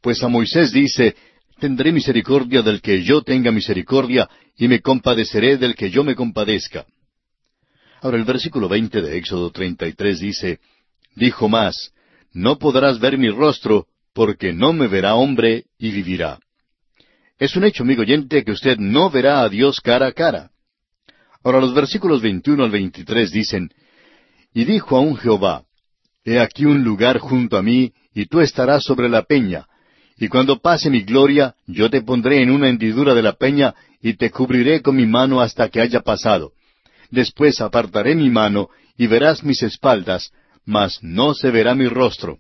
[0.02, 1.16] Pues a Moisés dice,
[1.60, 6.86] Tendré misericordia del que yo tenga misericordia, y me compadeceré del que yo me compadezca.
[8.02, 10.60] Ahora el versículo veinte de Éxodo treinta y tres dice,
[11.16, 11.94] Dijo más,
[12.32, 16.40] No podrás ver mi rostro, porque no me verá hombre y vivirá.
[17.40, 20.52] Es un hecho, amigo oyente, que usted no verá a Dios cara a cara.
[21.44, 23.70] Ahora los versículos 21 al 23 dicen,
[24.54, 25.64] Y dijo aún Jehová,
[26.24, 29.66] He aquí un lugar junto a mí, y tú estarás sobre la peña,
[30.20, 34.16] y cuando pase mi gloria, yo te pondré en una hendidura de la peña, y
[34.16, 36.54] te cubriré con mi mano hasta que haya pasado.
[37.12, 40.32] Después apartaré mi mano, y verás mis espaldas,
[40.66, 42.40] mas no se verá mi rostro.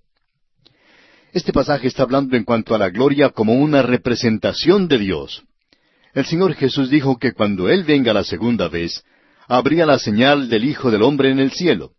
[1.33, 5.43] Este pasaje está hablando en cuanto a la gloria como una representación de Dios.
[6.13, 9.03] El Señor Jesús dijo que cuando Él venga la segunda vez,
[9.47, 11.91] habría la señal del Hijo del Hombre en el cielo.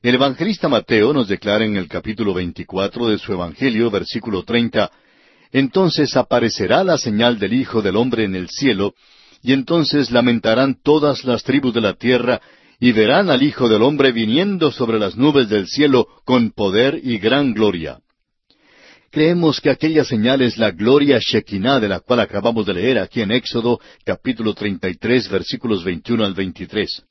[0.00, 4.92] El evangelista Mateo nos declara en el capítulo 24 de su Evangelio, versículo 30,
[5.50, 8.94] Entonces aparecerá la señal del Hijo del Hombre en el cielo,
[9.42, 12.40] y entonces lamentarán todas las tribus de la tierra,
[12.78, 17.18] y verán al Hijo del Hombre viniendo sobre las nubes del cielo con poder y
[17.18, 17.98] gran gloria.
[19.10, 23.20] Creemos que aquella señal es la gloria Shekinah de la cual acabamos de leer aquí
[23.20, 27.02] en Éxodo capítulo 33 versículos 21 al 23.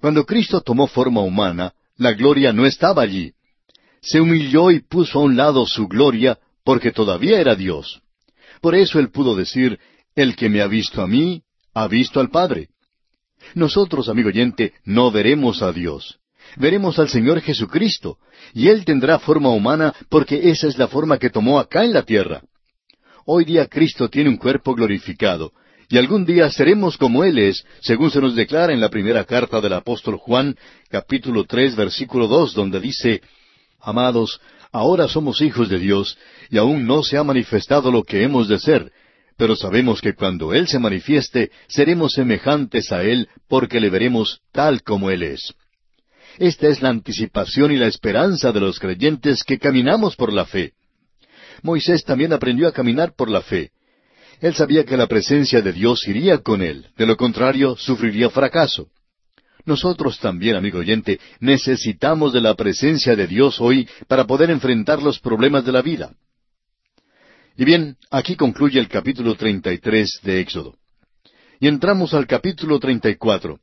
[0.00, 3.34] Cuando Cristo tomó forma humana, la gloria no estaba allí.
[4.00, 8.00] Se humilló y puso a un lado su gloria porque todavía era Dios.
[8.62, 9.78] Por eso él pudo decir,
[10.16, 11.42] El que me ha visto a mí,
[11.74, 12.70] ha visto al Padre.
[13.54, 16.18] Nosotros, amigo oyente, no veremos a Dios.
[16.56, 18.16] Veremos al Señor Jesucristo,
[18.54, 22.02] y Él tendrá forma humana porque esa es la forma que tomó acá en la
[22.02, 22.42] tierra.
[23.26, 25.52] Hoy día Cristo tiene un cuerpo glorificado,
[25.90, 29.60] y algún día seremos como Él es, según se nos declara en la primera carta
[29.60, 30.56] del apóstol Juan,
[30.88, 33.20] capítulo tres, versículo dos, donde dice,
[33.80, 36.16] Amados, ahora somos hijos de Dios,
[36.48, 38.92] y aún no se ha manifestado lo que hemos de ser,
[39.36, 44.84] pero sabemos que cuando Él se manifieste, seremos semejantes a Él, porque le veremos tal
[44.84, 45.54] como Él es.
[46.38, 50.72] Esta es la anticipación y la esperanza de los creyentes que caminamos por la fe.
[51.62, 53.72] Moisés también aprendió a caminar por la fe.
[54.40, 58.88] Él sabía que la presencia de Dios iría con él, de lo contrario sufriría fracaso.
[59.66, 65.20] Nosotros también, amigo oyente, necesitamos de la presencia de Dios hoy para poder enfrentar los
[65.20, 66.14] problemas de la vida.
[67.56, 70.76] Y bien, aquí concluye el capítulo 33 de Éxodo.
[71.60, 73.58] Y entramos al capítulo 34.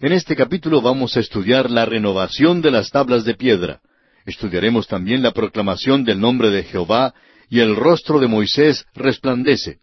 [0.00, 3.80] En este capítulo vamos a estudiar la renovación de las tablas de piedra.
[4.26, 7.14] Estudiaremos también la proclamación del nombre de Jehová
[7.48, 9.78] y el rostro de Moisés resplandece.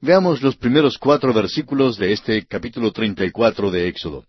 [0.00, 4.24] Veamos los primeros cuatro versículos de este capítulo 34 de Éxodo.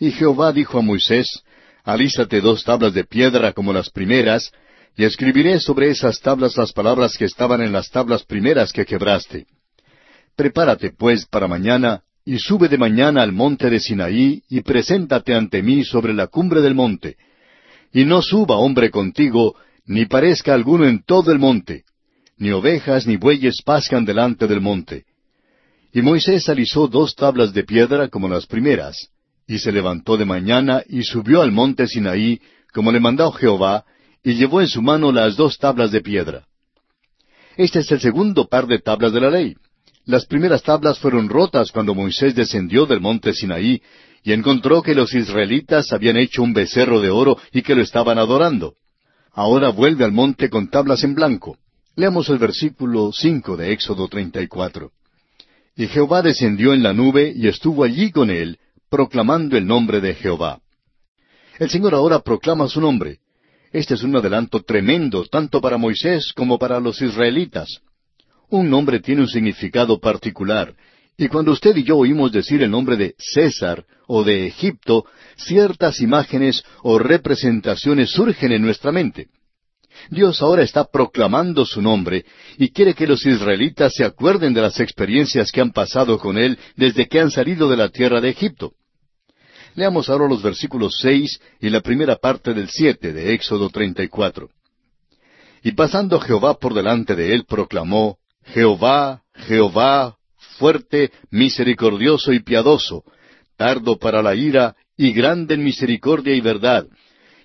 [0.00, 1.44] Y Jehová dijo a Moisés,
[1.84, 4.50] Alízate dos tablas de piedra como las primeras,
[4.96, 9.46] y escribiré sobre esas tablas las palabras que estaban en las tablas primeras que quebraste.
[10.34, 15.62] Prepárate, pues, para mañana, y sube de mañana al monte de Sinaí, y preséntate ante
[15.62, 17.16] mí sobre la cumbre del monte.
[17.92, 19.54] Y no suba hombre contigo,
[19.86, 21.84] ni parezca alguno en todo el monte,
[22.38, 25.04] ni ovejas ni bueyes pascan delante del monte.
[25.92, 29.08] Y Moisés alisó dos tablas de piedra como las primeras,
[29.46, 32.40] y se levantó de mañana y subió al monte Sinaí,
[32.72, 33.84] como le mandó Jehová,
[34.22, 36.46] y llevó en su mano las dos tablas de piedra.
[37.56, 39.56] Este es el segundo par de tablas de la ley.
[40.04, 43.82] Las primeras tablas fueron rotas cuando Moisés descendió del monte Sinaí
[44.22, 48.18] y encontró que los israelitas habían hecho un becerro de oro y que lo estaban
[48.18, 48.74] adorando.
[49.32, 51.58] Ahora vuelve al monte con tablas en blanco.
[51.98, 54.92] Leamos el versículo cinco de Éxodo treinta y cuatro.
[55.74, 60.14] Y Jehová descendió en la nube y estuvo allí con él, proclamando el nombre de
[60.14, 60.60] Jehová.
[61.58, 63.18] El Señor ahora proclama su nombre.
[63.72, 67.80] Este es un adelanto tremendo tanto para Moisés como para los israelitas.
[68.48, 70.76] Un nombre tiene un significado particular,
[71.16, 75.04] y cuando usted y yo oímos decir el nombre de César o de Egipto,
[75.36, 79.26] ciertas imágenes o representaciones surgen en nuestra mente.
[80.10, 82.24] Dios ahora está proclamando su nombre
[82.56, 86.58] y quiere que los israelitas se acuerden de las experiencias que han pasado con Él
[86.76, 88.72] desde que han salido de la tierra de Egipto.
[89.74, 94.08] Leamos ahora los versículos seis y la primera parte del siete de Éxodo treinta y
[94.08, 94.48] cuatro.
[95.62, 100.16] Y pasando Jehová por delante de él, proclamó, Jehová, Jehová,
[100.58, 103.04] fuerte, misericordioso y piadoso,
[103.56, 106.86] tardo para la ira y grande en misericordia y verdad,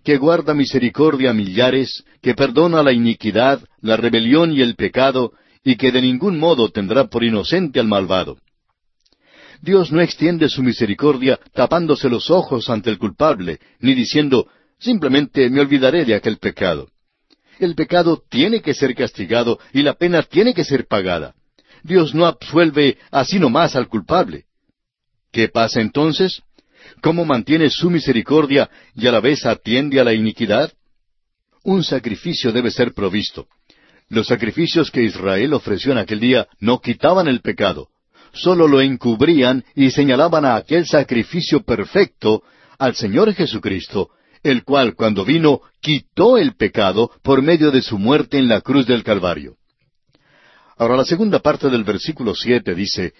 [0.03, 5.77] que guarda misericordia a millares, que perdona la iniquidad, la rebelión y el pecado, y
[5.77, 8.37] que de ningún modo tendrá por inocente al malvado.
[9.61, 15.61] Dios no extiende su misericordia tapándose los ojos ante el culpable, ni diciendo, simplemente me
[15.61, 16.89] olvidaré de aquel pecado.
[17.59, 21.33] El pecado tiene que ser castigado y la pena tiene que ser pagada.
[21.81, 24.45] Dios no absuelve así nomás al culpable.
[25.31, 26.41] ¿Qué pasa entonces?
[27.01, 30.71] ¿Cómo mantiene su misericordia y a la vez atiende a la iniquidad?
[31.63, 33.47] Un sacrificio debe ser provisto.
[34.09, 37.87] Los sacrificios que Israel ofreció en aquel día no quitaban el pecado,
[38.33, 42.43] sólo lo encubrían y señalaban a aquel sacrificio perfecto,
[42.77, 44.09] al Señor Jesucristo,
[44.43, 48.85] el cual cuando vino quitó el pecado por medio de su muerte en la cruz
[48.85, 49.55] del Calvario.
[50.77, 53.13] Ahora la segunda parte del versículo siete dice,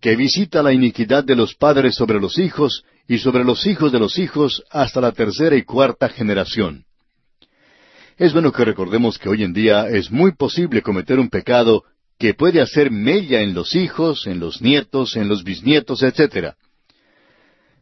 [0.00, 3.98] que visita la iniquidad de los padres sobre los hijos y sobre los hijos de
[3.98, 6.84] los hijos hasta la tercera y cuarta generación.
[8.18, 11.84] Es bueno que recordemos que hoy en día es muy posible cometer un pecado
[12.18, 16.54] que puede hacer mella en los hijos, en los nietos, en los bisnietos, etc.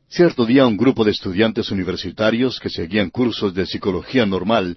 [0.09, 4.77] Cierto día un grupo de estudiantes universitarios que seguían cursos de psicología normal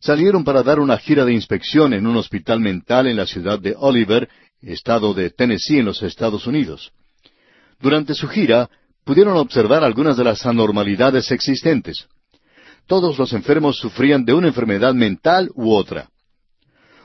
[0.00, 3.74] salieron para dar una gira de inspección en un hospital mental en la ciudad de
[3.78, 4.28] Oliver,
[4.72, 6.92] estado de Tennessee en los Estados Unidos.
[7.80, 8.70] Durante su gira
[9.04, 12.06] pudieron observar algunas de las anormalidades existentes.
[12.86, 16.10] Todos los enfermos sufrían de una enfermedad mental u otra.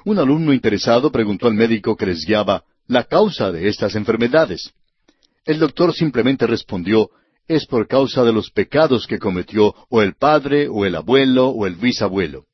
[0.05, 4.73] Un alumno interesado preguntó al médico que les guiaba la causa de estas enfermedades.
[5.45, 7.09] El doctor simplemente respondió,
[7.47, 11.65] es por causa de los pecados que cometió o el padre o el abuelo o
[11.65, 12.45] el bisabuelo.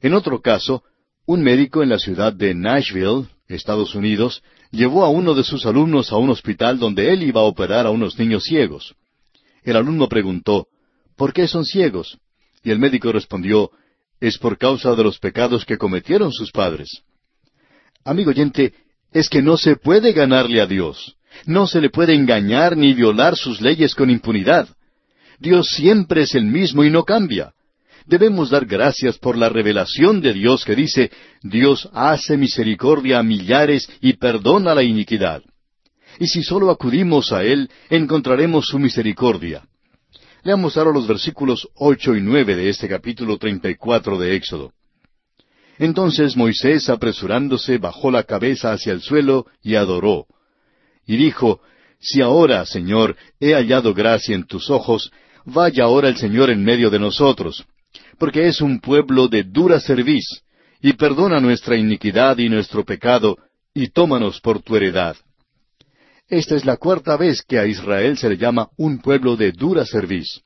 [0.00, 0.82] En otro caso,
[1.28, 6.10] un médico en la ciudad de Nashville, Estados Unidos, llevó a uno de sus alumnos
[6.10, 8.94] a un hospital donde él iba a operar a unos niños ciegos.
[9.62, 10.68] El alumno preguntó,
[11.18, 12.16] ¿Por qué son ciegos?
[12.64, 13.70] Y el médico respondió,
[14.20, 17.02] es por causa de los pecados que cometieron sus padres.
[18.06, 18.72] Amigo oyente,
[19.12, 21.14] es que no se puede ganarle a Dios.
[21.44, 24.66] No se le puede engañar ni violar sus leyes con impunidad.
[25.38, 27.52] Dios siempre es el mismo y no cambia.
[28.08, 31.10] Debemos dar gracias por la revelación de Dios que dice,
[31.42, 35.42] Dios hace misericordia a millares y perdona la iniquidad.
[36.18, 39.62] Y si solo acudimos a Él, encontraremos su misericordia.
[40.42, 44.72] Leamos ahora los versículos ocho y nueve de este capítulo treinta y cuatro de Éxodo.
[45.78, 50.24] Entonces Moisés, apresurándose, bajó la cabeza hacia el suelo y adoró.
[51.06, 51.60] Y dijo,
[52.00, 55.12] Si ahora, Señor, he hallado gracia en tus ojos,
[55.44, 57.66] vaya ahora el Señor en medio de nosotros,
[58.18, 60.42] porque es un pueblo de dura cerviz,
[60.80, 63.36] y perdona nuestra iniquidad y nuestro pecado,
[63.74, 65.16] y tómanos por tu heredad.
[66.28, 69.86] Esta es la cuarta vez que a Israel se le llama un pueblo de dura
[69.86, 70.42] cerviz.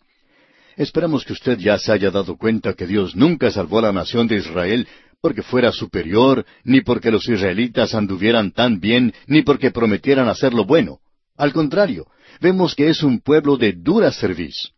[0.76, 4.26] Esperamos que usted ya se haya dado cuenta que Dios nunca salvó a la nación
[4.26, 4.86] de Israel
[5.20, 10.64] porque fuera superior, ni porque los israelitas anduvieran tan bien, ni porque prometieran hacer lo
[10.64, 10.98] bueno.
[11.36, 12.06] Al contrario,
[12.40, 14.72] vemos que es un pueblo de dura cerviz.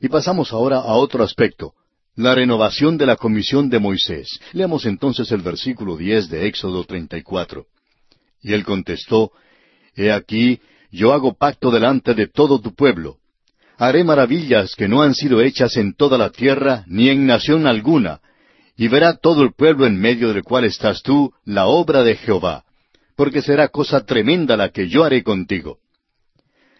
[0.00, 1.72] Y pasamos ahora a otro aspecto,
[2.18, 4.40] la renovación de la comisión de Moisés.
[4.52, 7.66] Leamos entonces el versículo diez de Éxodo treinta y cuatro.
[8.42, 9.30] Y él contestó,
[9.94, 13.18] He aquí, yo hago pacto delante de todo tu pueblo.
[13.76, 18.20] Haré maravillas que no han sido hechas en toda la tierra, ni en nación alguna,
[18.76, 22.64] y verá todo el pueblo en medio del cual estás tú la obra de Jehová,
[23.14, 25.78] porque será cosa tremenda la que yo haré contigo.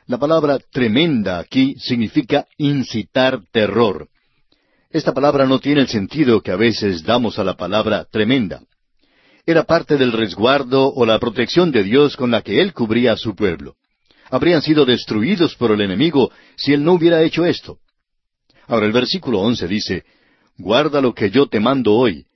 [0.07, 4.09] La palabra tremenda aquí significa incitar terror.
[4.91, 8.63] Esta palabra no tiene el sentido que a veces damos a la palabra tremenda
[9.49, 13.17] era parte del resguardo o la protección de Dios con la que Él cubría a
[13.17, 13.77] su pueblo.
[14.31, 17.79] Habrían sido destruidos por el enemigo si Él no hubiera hecho esto.
[18.67, 20.05] Ahora el versículo once dice,
[20.59, 22.27] Guarda lo que yo te mando hoy.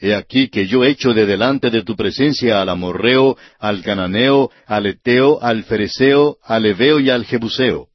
[0.00, 4.86] He aquí que yo echo de delante de tu presencia al amorreo, al cananeo, al
[4.86, 7.90] eteo, al fereceo, al eveo y al jebuseo.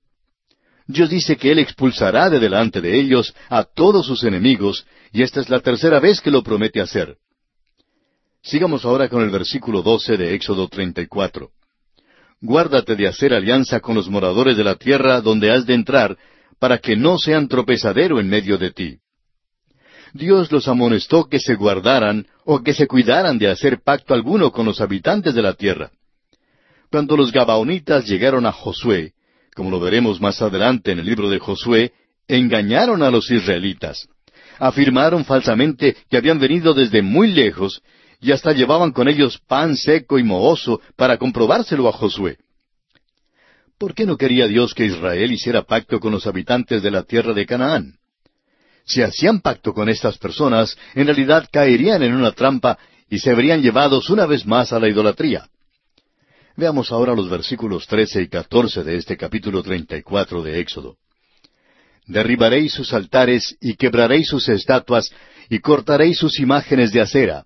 [0.92, 5.40] Dios dice que Él expulsará de delante de ellos a todos sus enemigos, y esta
[5.40, 7.16] es la tercera vez que lo promete hacer.
[8.44, 11.52] Sigamos ahora con el versículo doce de Éxodo treinta y cuatro.
[12.42, 16.18] Guárdate de hacer alianza con los moradores de la tierra donde has de entrar,
[16.60, 18.98] para que no sean tropezadero en medio de ti.
[20.14, 24.66] Dios los amonestó que se guardaran o que se cuidaran de hacer pacto alguno con
[24.66, 25.92] los habitantes de la tierra.
[26.92, 29.14] Cuando los Gabaonitas llegaron a Josué,
[29.56, 31.94] como lo veremos más adelante en el libro de Josué,
[32.28, 34.08] engañaron a los israelitas.
[34.60, 37.82] Afirmaron falsamente que habían venido desde muy lejos
[38.22, 42.38] y hasta llevaban con ellos pan seco y mohoso para comprobárselo a Josué.
[43.78, 47.34] ¿Por qué no quería Dios que Israel hiciera pacto con los habitantes de la tierra
[47.34, 47.96] de Canaán?
[48.86, 52.78] Si hacían pacto con estas personas, en realidad caerían en una trampa
[53.10, 55.50] y se verían llevados una vez más a la idolatría.
[56.56, 60.98] Veamos ahora los versículos trece y catorce de este capítulo treinta y cuatro de Éxodo.
[62.08, 65.12] Derribaréis sus altares y quebraréis sus estatuas
[65.50, 67.46] y cortaréis sus imágenes de acera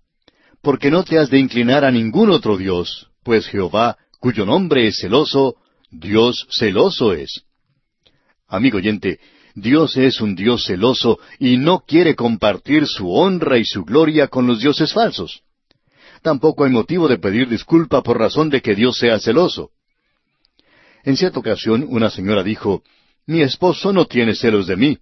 [0.65, 4.97] porque no te has de inclinar a ningún otro Dios, pues Jehová, cuyo nombre es
[4.97, 5.57] celoso,
[5.91, 7.43] Dios celoso es.
[8.47, 9.19] Amigo oyente,
[9.53, 14.47] Dios es un Dios celoso y no quiere compartir su honra y su gloria con
[14.47, 15.43] los dioses falsos.
[16.25, 19.69] Tampoco hay motivo de pedir disculpa por razón de que Dios sea celoso.
[21.03, 22.81] En cierta ocasión una señora dijo,
[23.27, 24.97] Mi esposo no tiene celos de mí.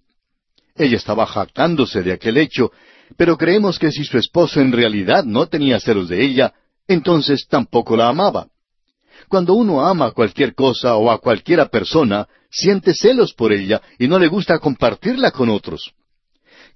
[0.76, 2.72] Ella estaba jactándose de aquel hecho
[3.16, 6.52] pero creemos que si su esposo en realidad no tenía celos de ella,
[6.88, 8.48] entonces tampoco la amaba.
[9.28, 14.08] Cuando uno ama a cualquier cosa o a cualquiera persona, siente celos por ella y
[14.08, 15.94] no le gusta compartirla con otros.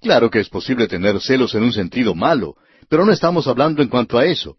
[0.01, 2.55] Claro que es posible tener celos en un sentido malo,
[2.89, 4.57] pero no estamos hablando en cuanto a eso.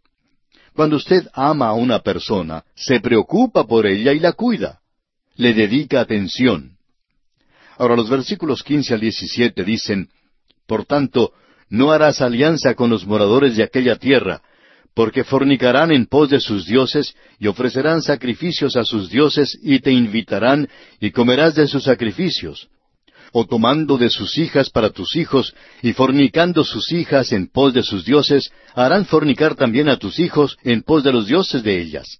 [0.75, 4.79] Cuando usted ama a una persona, se preocupa por ella y la cuida.
[5.37, 6.77] le dedica atención.
[7.79, 10.11] Ahora los versículos quince al diecisiete dicen,
[10.67, 11.33] Por tanto,
[11.71, 14.43] no harás alianza con los moradores de aquella tierra,
[14.95, 19.93] porque fornicarán en pos de sus dioses, y ofrecerán sacrificios a sus dioses, y te
[19.93, 20.69] invitarán,
[21.01, 22.69] y comerás de sus sacrificios.
[23.33, 27.83] O tomando de sus hijas para tus hijos, y fornicando sus hijas en pos de
[27.83, 32.19] sus dioses, harán fornicar también a tus hijos en pos de los dioses de ellas.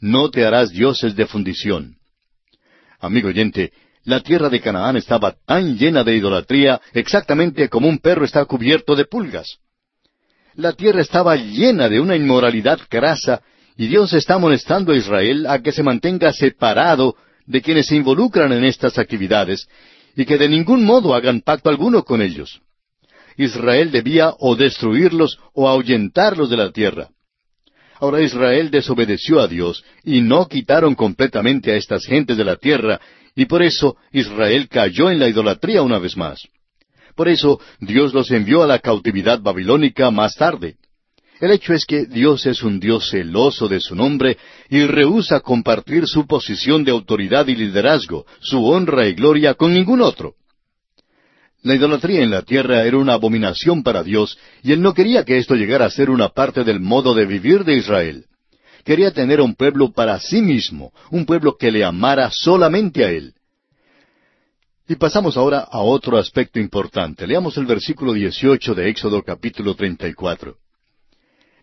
[0.00, 1.96] No te harás dioses de fundición.
[3.00, 3.72] Amigo oyente,
[4.04, 8.94] la tierra de Canaán estaba tan llena de idolatría exactamente como un perro está cubierto
[8.94, 9.58] de pulgas.
[10.54, 13.42] La tierra estaba llena de una inmoralidad grasa
[13.76, 18.52] y Dios está molestando a Israel a que se mantenga separado de quienes se involucran
[18.52, 19.68] en estas actividades
[20.16, 22.60] y que de ningún modo hagan pacto alguno con ellos.
[23.36, 27.10] Israel debía o destruirlos o ahuyentarlos de la tierra.
[28.00, 33.00] Ahora Israel desobedeció a Dios y no quitaron completamente a estas gentes de la tierra
[33.34, 36.46] y por eso Israel cayó en la idolatría una vez más.
[37.14, 40.76] Por eso Dios los envió a la cautividad babilónica más tarde.
[41.38, 44.38] El hecho es que Dios es un Dios celoso de su nombre
[44.70, 50.00] y rehúsa compartir su posición de autoridad y liderazgo, su honra y gloria con ningún
[50.00, 50.34] otro.
[51.62, 55.36] La idolatría en la tierra era una abominación para Dios y él no quería que
[55.36, 58.26] esto llegara a ser una parte del modo de vivir de Israel.
[58.84, 63.34] Quería tener un pueblo para sí mismo, un pueblo que le amara solamente a Él.
[64.88, 67.26] Y pasamos ahora a otro aspecto importante.
[67.26, 70.65] Leamos el versículo 18 de Éxodo capítulo 34.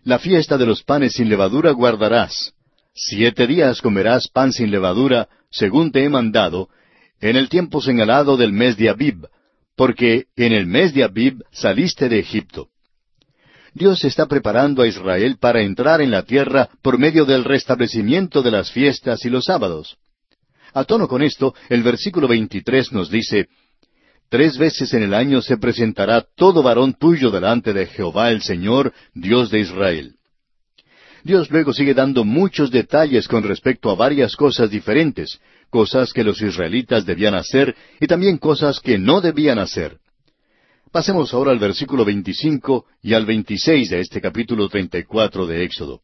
[0.04, 2.52] La fiesta de los panes sin levadura guardarás.
[2.94, 6.68] Siete días comerás pan sin levadura, según te he mandado,
[7.22, 9.26] en el tiempo señalado del mes de Abib,
[9.76, 12.68] porque en el mes de Abib saliste de Egipto.
[13.72, 18.50] Dios está preparando a Israel para entrar en la tierra por medio del restablecimiento de
[18.50, 19.96] las fiestas y los sábados.
[20.74, 23.46] A tono con esto, el versículo 23 nos dice,
[24.28, 28.92] Tres veces en el año se presentará todo varón tuyo delante de Jehová el Señor,
[29.14, 30.16] Dios de Israel.
[31.22, 36.42] Dios luego sigue dando muchos detalles con respecto a varias cosas diferentes, cosas que los
[36.42, 39.98] israelitas debían hacer y también cosas que no debían hacer.
[40.92, 46.02] Pasemos ahora al versículo 25 y al 26 de este capítulo 34 de Éxodo.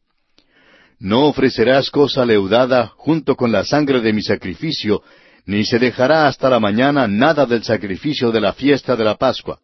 [0.99, 5.01] No ofrecerás cosa leudada junto con la sangre de mi sacrificio,
[5.45, 9.59] ni se dejará hasta la mañana nada del sacrificio de la fiesta de la Pascua.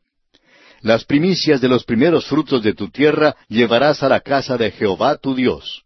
[0.81, 5.17] Las primicias de los primeros frutos de tu tierra llevarás a la casa de Jehová
[5.17, 5.83] tu Dios.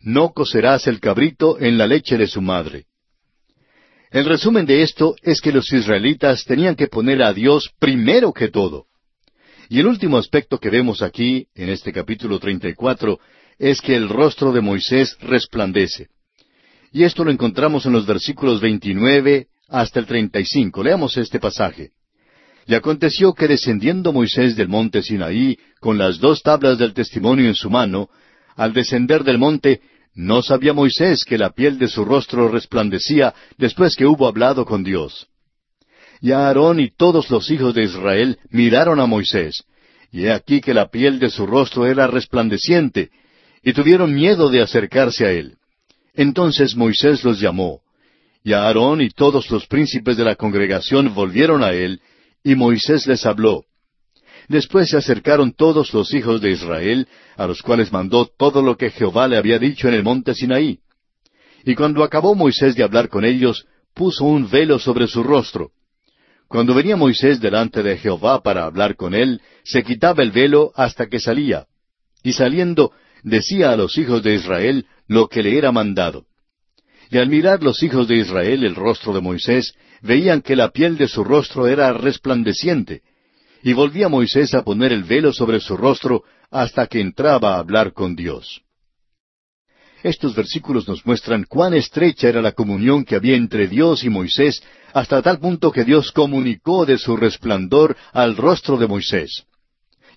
[0.00, 2.86] No cocerás el cabrito en la leche de su madre.
[4.10, 8.48] El resumen de esto es que los israelitas tenían que poner a Dios primero que
[8.48, 8.86] todo.
[9.68, 13.20] Y el último aspecto que vemos aquí, en este capítulo 34,
[13.58, 16.08] es que el rostro de Moisés resplandece.
[16.92, 20.82] Y esto lo encontramos en los versículos 29 hasta el 35.
[20.82, 21.92] Leamos este pasaje.
[22.66, 27.54] Y aconteció que descendiendo Moisés del monte Sinaí, con las dos tablas del testimonio en
[27.54, 28.10] su mano,
[28.56, 29.80] al descender del monte,
[30.14, 34.82] no sabía Moisés que la piel de su rostro resplandecía después que hubo hablado con
[34.82, 35.28] Dios.
[36.20, 39.64] Y Aarón y todos los hijos de Israel miraron a Moisés,
[40.12, 43.10] y he aquí que la piel de su rostro era resplandeciente,
[43.62, 45.56] y tuvieron miedo de acercarse a él.
[46.14, 47.80] Entonces Moisés los llamó,
[48.42, 52.00] y Aarón y todos los príncipes de la congregación volvieron a él,
[52.42, 53.64] y Moisés les habló.
[54.48, 57.06] Después se acercaron todos los hijos de Israel,
[57.36, 60.80] a los cuales mandó todo lo que Jehová le había dicho en el monte Sinaí.
[61.64, 65.70] Y cuando acabó Moisés de hablar con ellos, puso un velo sobre su rostro.
[66.48, 71.06] Cuando venía Moisés delante de Jehová para hablar con él, se quitaba el velo hasta
[71.06, 71.66] que salía.
[72.24, 72.92] Y saliendo,
[73.22, 76.26] decía a los hijos de Israel lo que le era mandado.
[77.10, 80.96] Y al mirar los hijos de Israel el rostro de Moisés, veían que la piel
[80.96, 83.02] de su rostro era resplandeciente,
[83.62, 87.92] y volvía Moisés a poner el velo sobre su rostro hasta que entraba a hablar
[87.92, 88.62] con Dios.
[90.02, 94.62] Estos versículos nos muestran cuán estrecha era la comunión que había entre Dios y Moisés,
[94.94, 99.44] hasta tal punto que Dios comunicó de su resplandor al rostro de Moisés.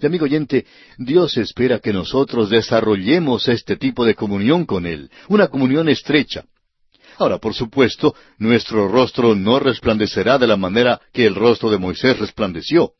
[0.03, 0.65] Y amigo oyente,
[0.97, 6.43] Dios espera que nosotros desarrollemos este tipo de comunión con Él, una comunión estrecha.
[7.17, 12.19] Ahora, por supuesto, nuestro rostro no resplandecerá de la manera que el rostro de Moisés
[12.19, 12.91] resplandeció.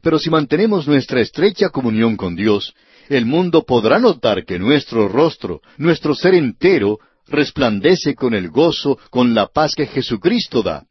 [0.00, 2.72] Pero si mantenemos nuestra estrecha comunión con Dios,
[3.10, 9.34] el mundo podrá notar que nuestro rostro, nuestro ser entero, resplandece con el gozo, con
[9.34, 10.86] la paz que Jesucristo da.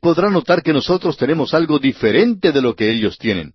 [0.00, 3.52] Podrá notar que nosotros tenemos algo diferente de lo que ellos tienen.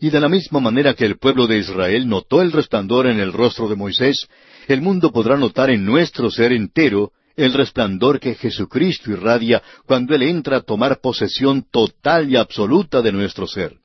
[0.00, 3.32] Y de la misma manera que el pueblo de Israel notó el resplandor en el
[3.32, 4.28] rostro de Moisés,
[4.68, 10.22] el mundo podrá notar en nuestro ser entero el resplandor que Jesucristo irradia cuando Él
[10.22, 13.76] entra a tomar posesión total y absoluta de nuestro ser.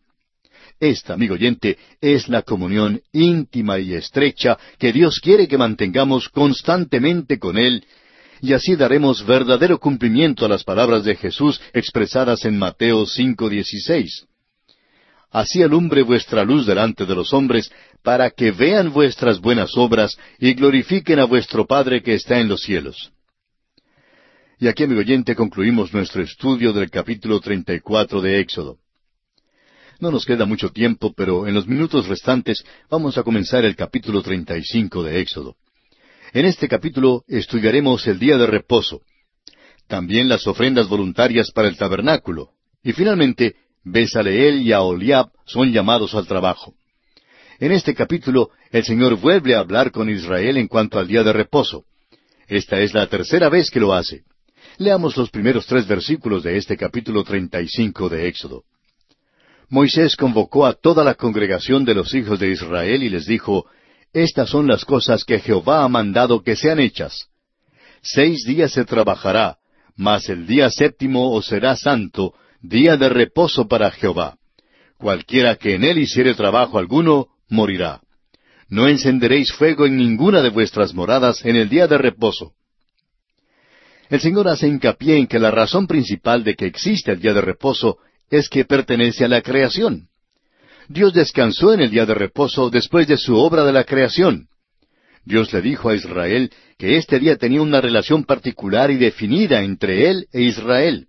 [0.80, 7.39] Esta, amigo oyente, es la comunión íntima y estrecha que Dios quiere que mantengamos constantemente
[7.39, 7.86] con Él,
[8.41, 14.28] y así daremos verdadero cumplimiento a las palabras de Jesús expresadas en Mateo 5:16.
[15.34, 17.72] Así alumbre vuestra luz delante de los hombres,
[18.04, 22.62] para que vean vuestras buenas obras y glorifiquen a vuestro Padre que está en los
[22.62, 23.12] cielos.
[24.60, 28.78] Y aquí, amigo oyente, concluimos nuestro estudio del capítulo 34 de Éxodo.
[30.00, 34.22] No nos queda mucho tiempo, pero en los minutos restantes vamos a comenzar el capítulo
[34.22, 35.56] 35 de Éxodo.
[36.32, 39.02] En este capítulo estudiaremos el día de reposo,
[39.88, 42.52] también las ofrendas voluntarias para el tabernáculo,
[42.84, 46.74] y finalmente Besaleel y Aholiab son llamados al trabajo.
[47.60, 51.34] En este capítulo, el Señor vuelve a hablar con Israel en cuanto al día de
[51.34, 51.86] reposo.
[52.48, 54.24] Esta es la tercera vez que lo hace.
[54.78, 58.64] Leamos los primeros tres versículos de este capítulo treinta y cinco de Éxodo.
[59.70, 63.66] Moisés convocó a toda la congregación de los hijos de Israel y les dijo,
[64.14, 67.28] Estas son las cosas que Jehová ha mandado que sean hechas.
[68.02, 69.58] Seis días se trabajará,
[69.96, 74.38] mas el día séptimo os será santo, día de reposo para Jehová.
[74.97, 77.99] Cualquiera que en él hiciere trabajo alguno, morirá.
[78.70, 82.53] No encenderéis fuego en ninguna de vuestras moradas en el día de reposo.
[84.09, 87.41] El Señor hace hincapié en que la razón principal de que existe el día de
[87.41, 87.97] reposo
[88.30, 90.07] es que pertenece a la creación.
[90.88, 94.47] Dios descansó en el día de reposo después de su obra de la creación.
[95.26, 100.09] Dios le dijo a Israel que este día tenía una relación particular y definida entre
[100.09, 101.07] él e Israel.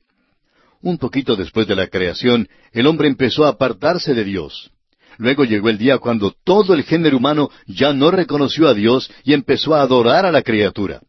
[0.84, 4.70] Un poquito después de la creación, el hombre empezó a apartarse de Dios.
[5.16, 9.32] Luego llegó el día cuando todo el género humano ya no reconoció a Dios y
[9.32, 11.00] empezó a adorar a la criatura.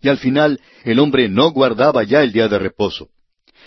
[0.00, 3.10] Y al final, el hombre no guardaba ya el día de reposo.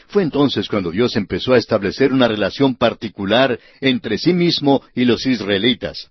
[0.07, 5.27] Fue entonces cuando Dios empezó a establecer una relación particular entre sí mismo y los
[5.27, 6.09] israelitas.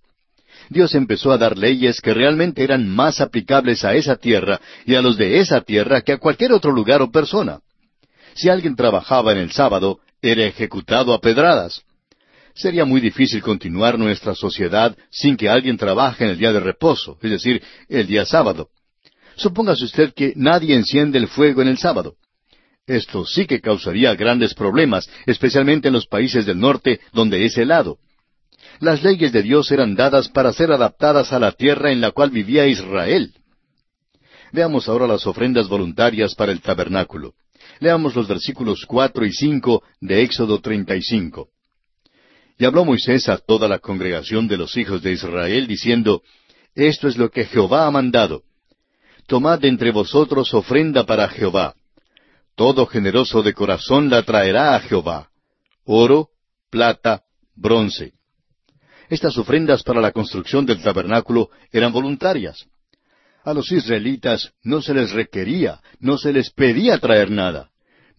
[0.68, 5.02] Dios empezó a dar leyes que realmente eran más aplicables a esa tierra y a
[5.02, 7.58] los de esa tierra que a cualquier otro lugar o persona.
[8.40, 11.82] Si alguien trabajaba en el sábado, era ejecutado a pedradas.
[12.54, 17.18] Sería muy difícil continuar nuestra sociedad sin que alguien trabaje en el día de reposo,
[17.20, 18.70] es decir, el día sábado.
[19.36, 22.14] Supóngase usted que nadie enciende el fuego en el sábado.
[22.86, 27.98] Esto sí que causaría grandes problemas, especialmente en los países del norte donde es helado.
[28.78, 32.30] Las leyes de Dios eran dadas para ser adaptadas a la tierra en la cual
[32.30, 33.34] vivía Israel.
[34.50, 37.34] Veamos ahora las ofrendas voluntarias para el tabernáculo.
[37.80, 41.48] Leamos los versículos cuatro y cinco de Éxodo treinta y cinco.
[42.58, 46.22] Y habló Moisés a toda la congregación de los hijos de Israel, diciendo,
[46.74, 48.42] Esto es lo que Jehová ha mandado.
[49.26, 51.74] Tomad entre vosotros ofrenda para Jehová.
[52.54, 55.30] Todo generoso de corazón la traerá a Jehová.
[55.84, 56.28] Oro,
[56.68, 57.22] plata,
[57.54, 58.12] bronce.
[59.08, 62.66] Estas ofrendas para la construcción del tabernáculo eran voluntarias.
[63.42, 67.69] A los israelitas no se les requería, no se les pedía traer nada.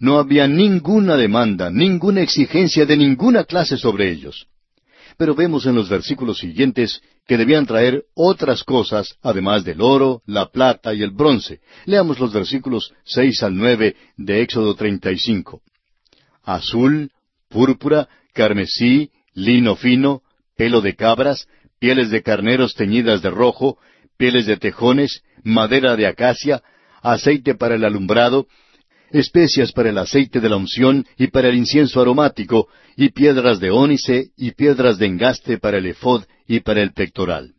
[0.02, 4.48] No había ninguna demanda, ninguna exigencia de ninguna clase sobre ellos.
[5.16, 10.48] Pero vemos en los versículos siguientes que debían traer otras cosas, además del oro, la
[10.48, 11.60] plata y el bronce.
[11.86, 15.62] Leamos los versículos seis al nueve de Éxodo treinta y cinco.
[16.44, 17.12] Azul,
[17.48, 20.24] púrpura, carmesí, lino fino,
[20.58, 21.48] pelo de cabras,
[21.78, 23.78] pieles de carneros teñidas de rojo,
[24.18, 26.64] pieles de tejones, madera de acacia,
[27.04, 28.48] aceite para el alumbrado,
[29.12, 33.72] especias para el aceite de la unción y para el incienso aromático, y piedras de
[33.72, 37.54] ónice y piedras de engaste para el efod y para el pectoral.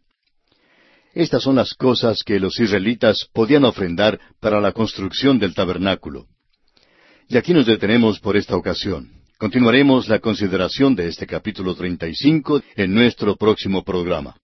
[1.14, 6.26] Estas son las cosas que los israelitas podían ofrendar para la construcción del tabernáculo.
[7.28, 9.10] Y aquí nos detenemos por esta ocasión.
[9.38, 14.36] Continuaremos la consideración de este capítulo 35 en nuestro próximo programa.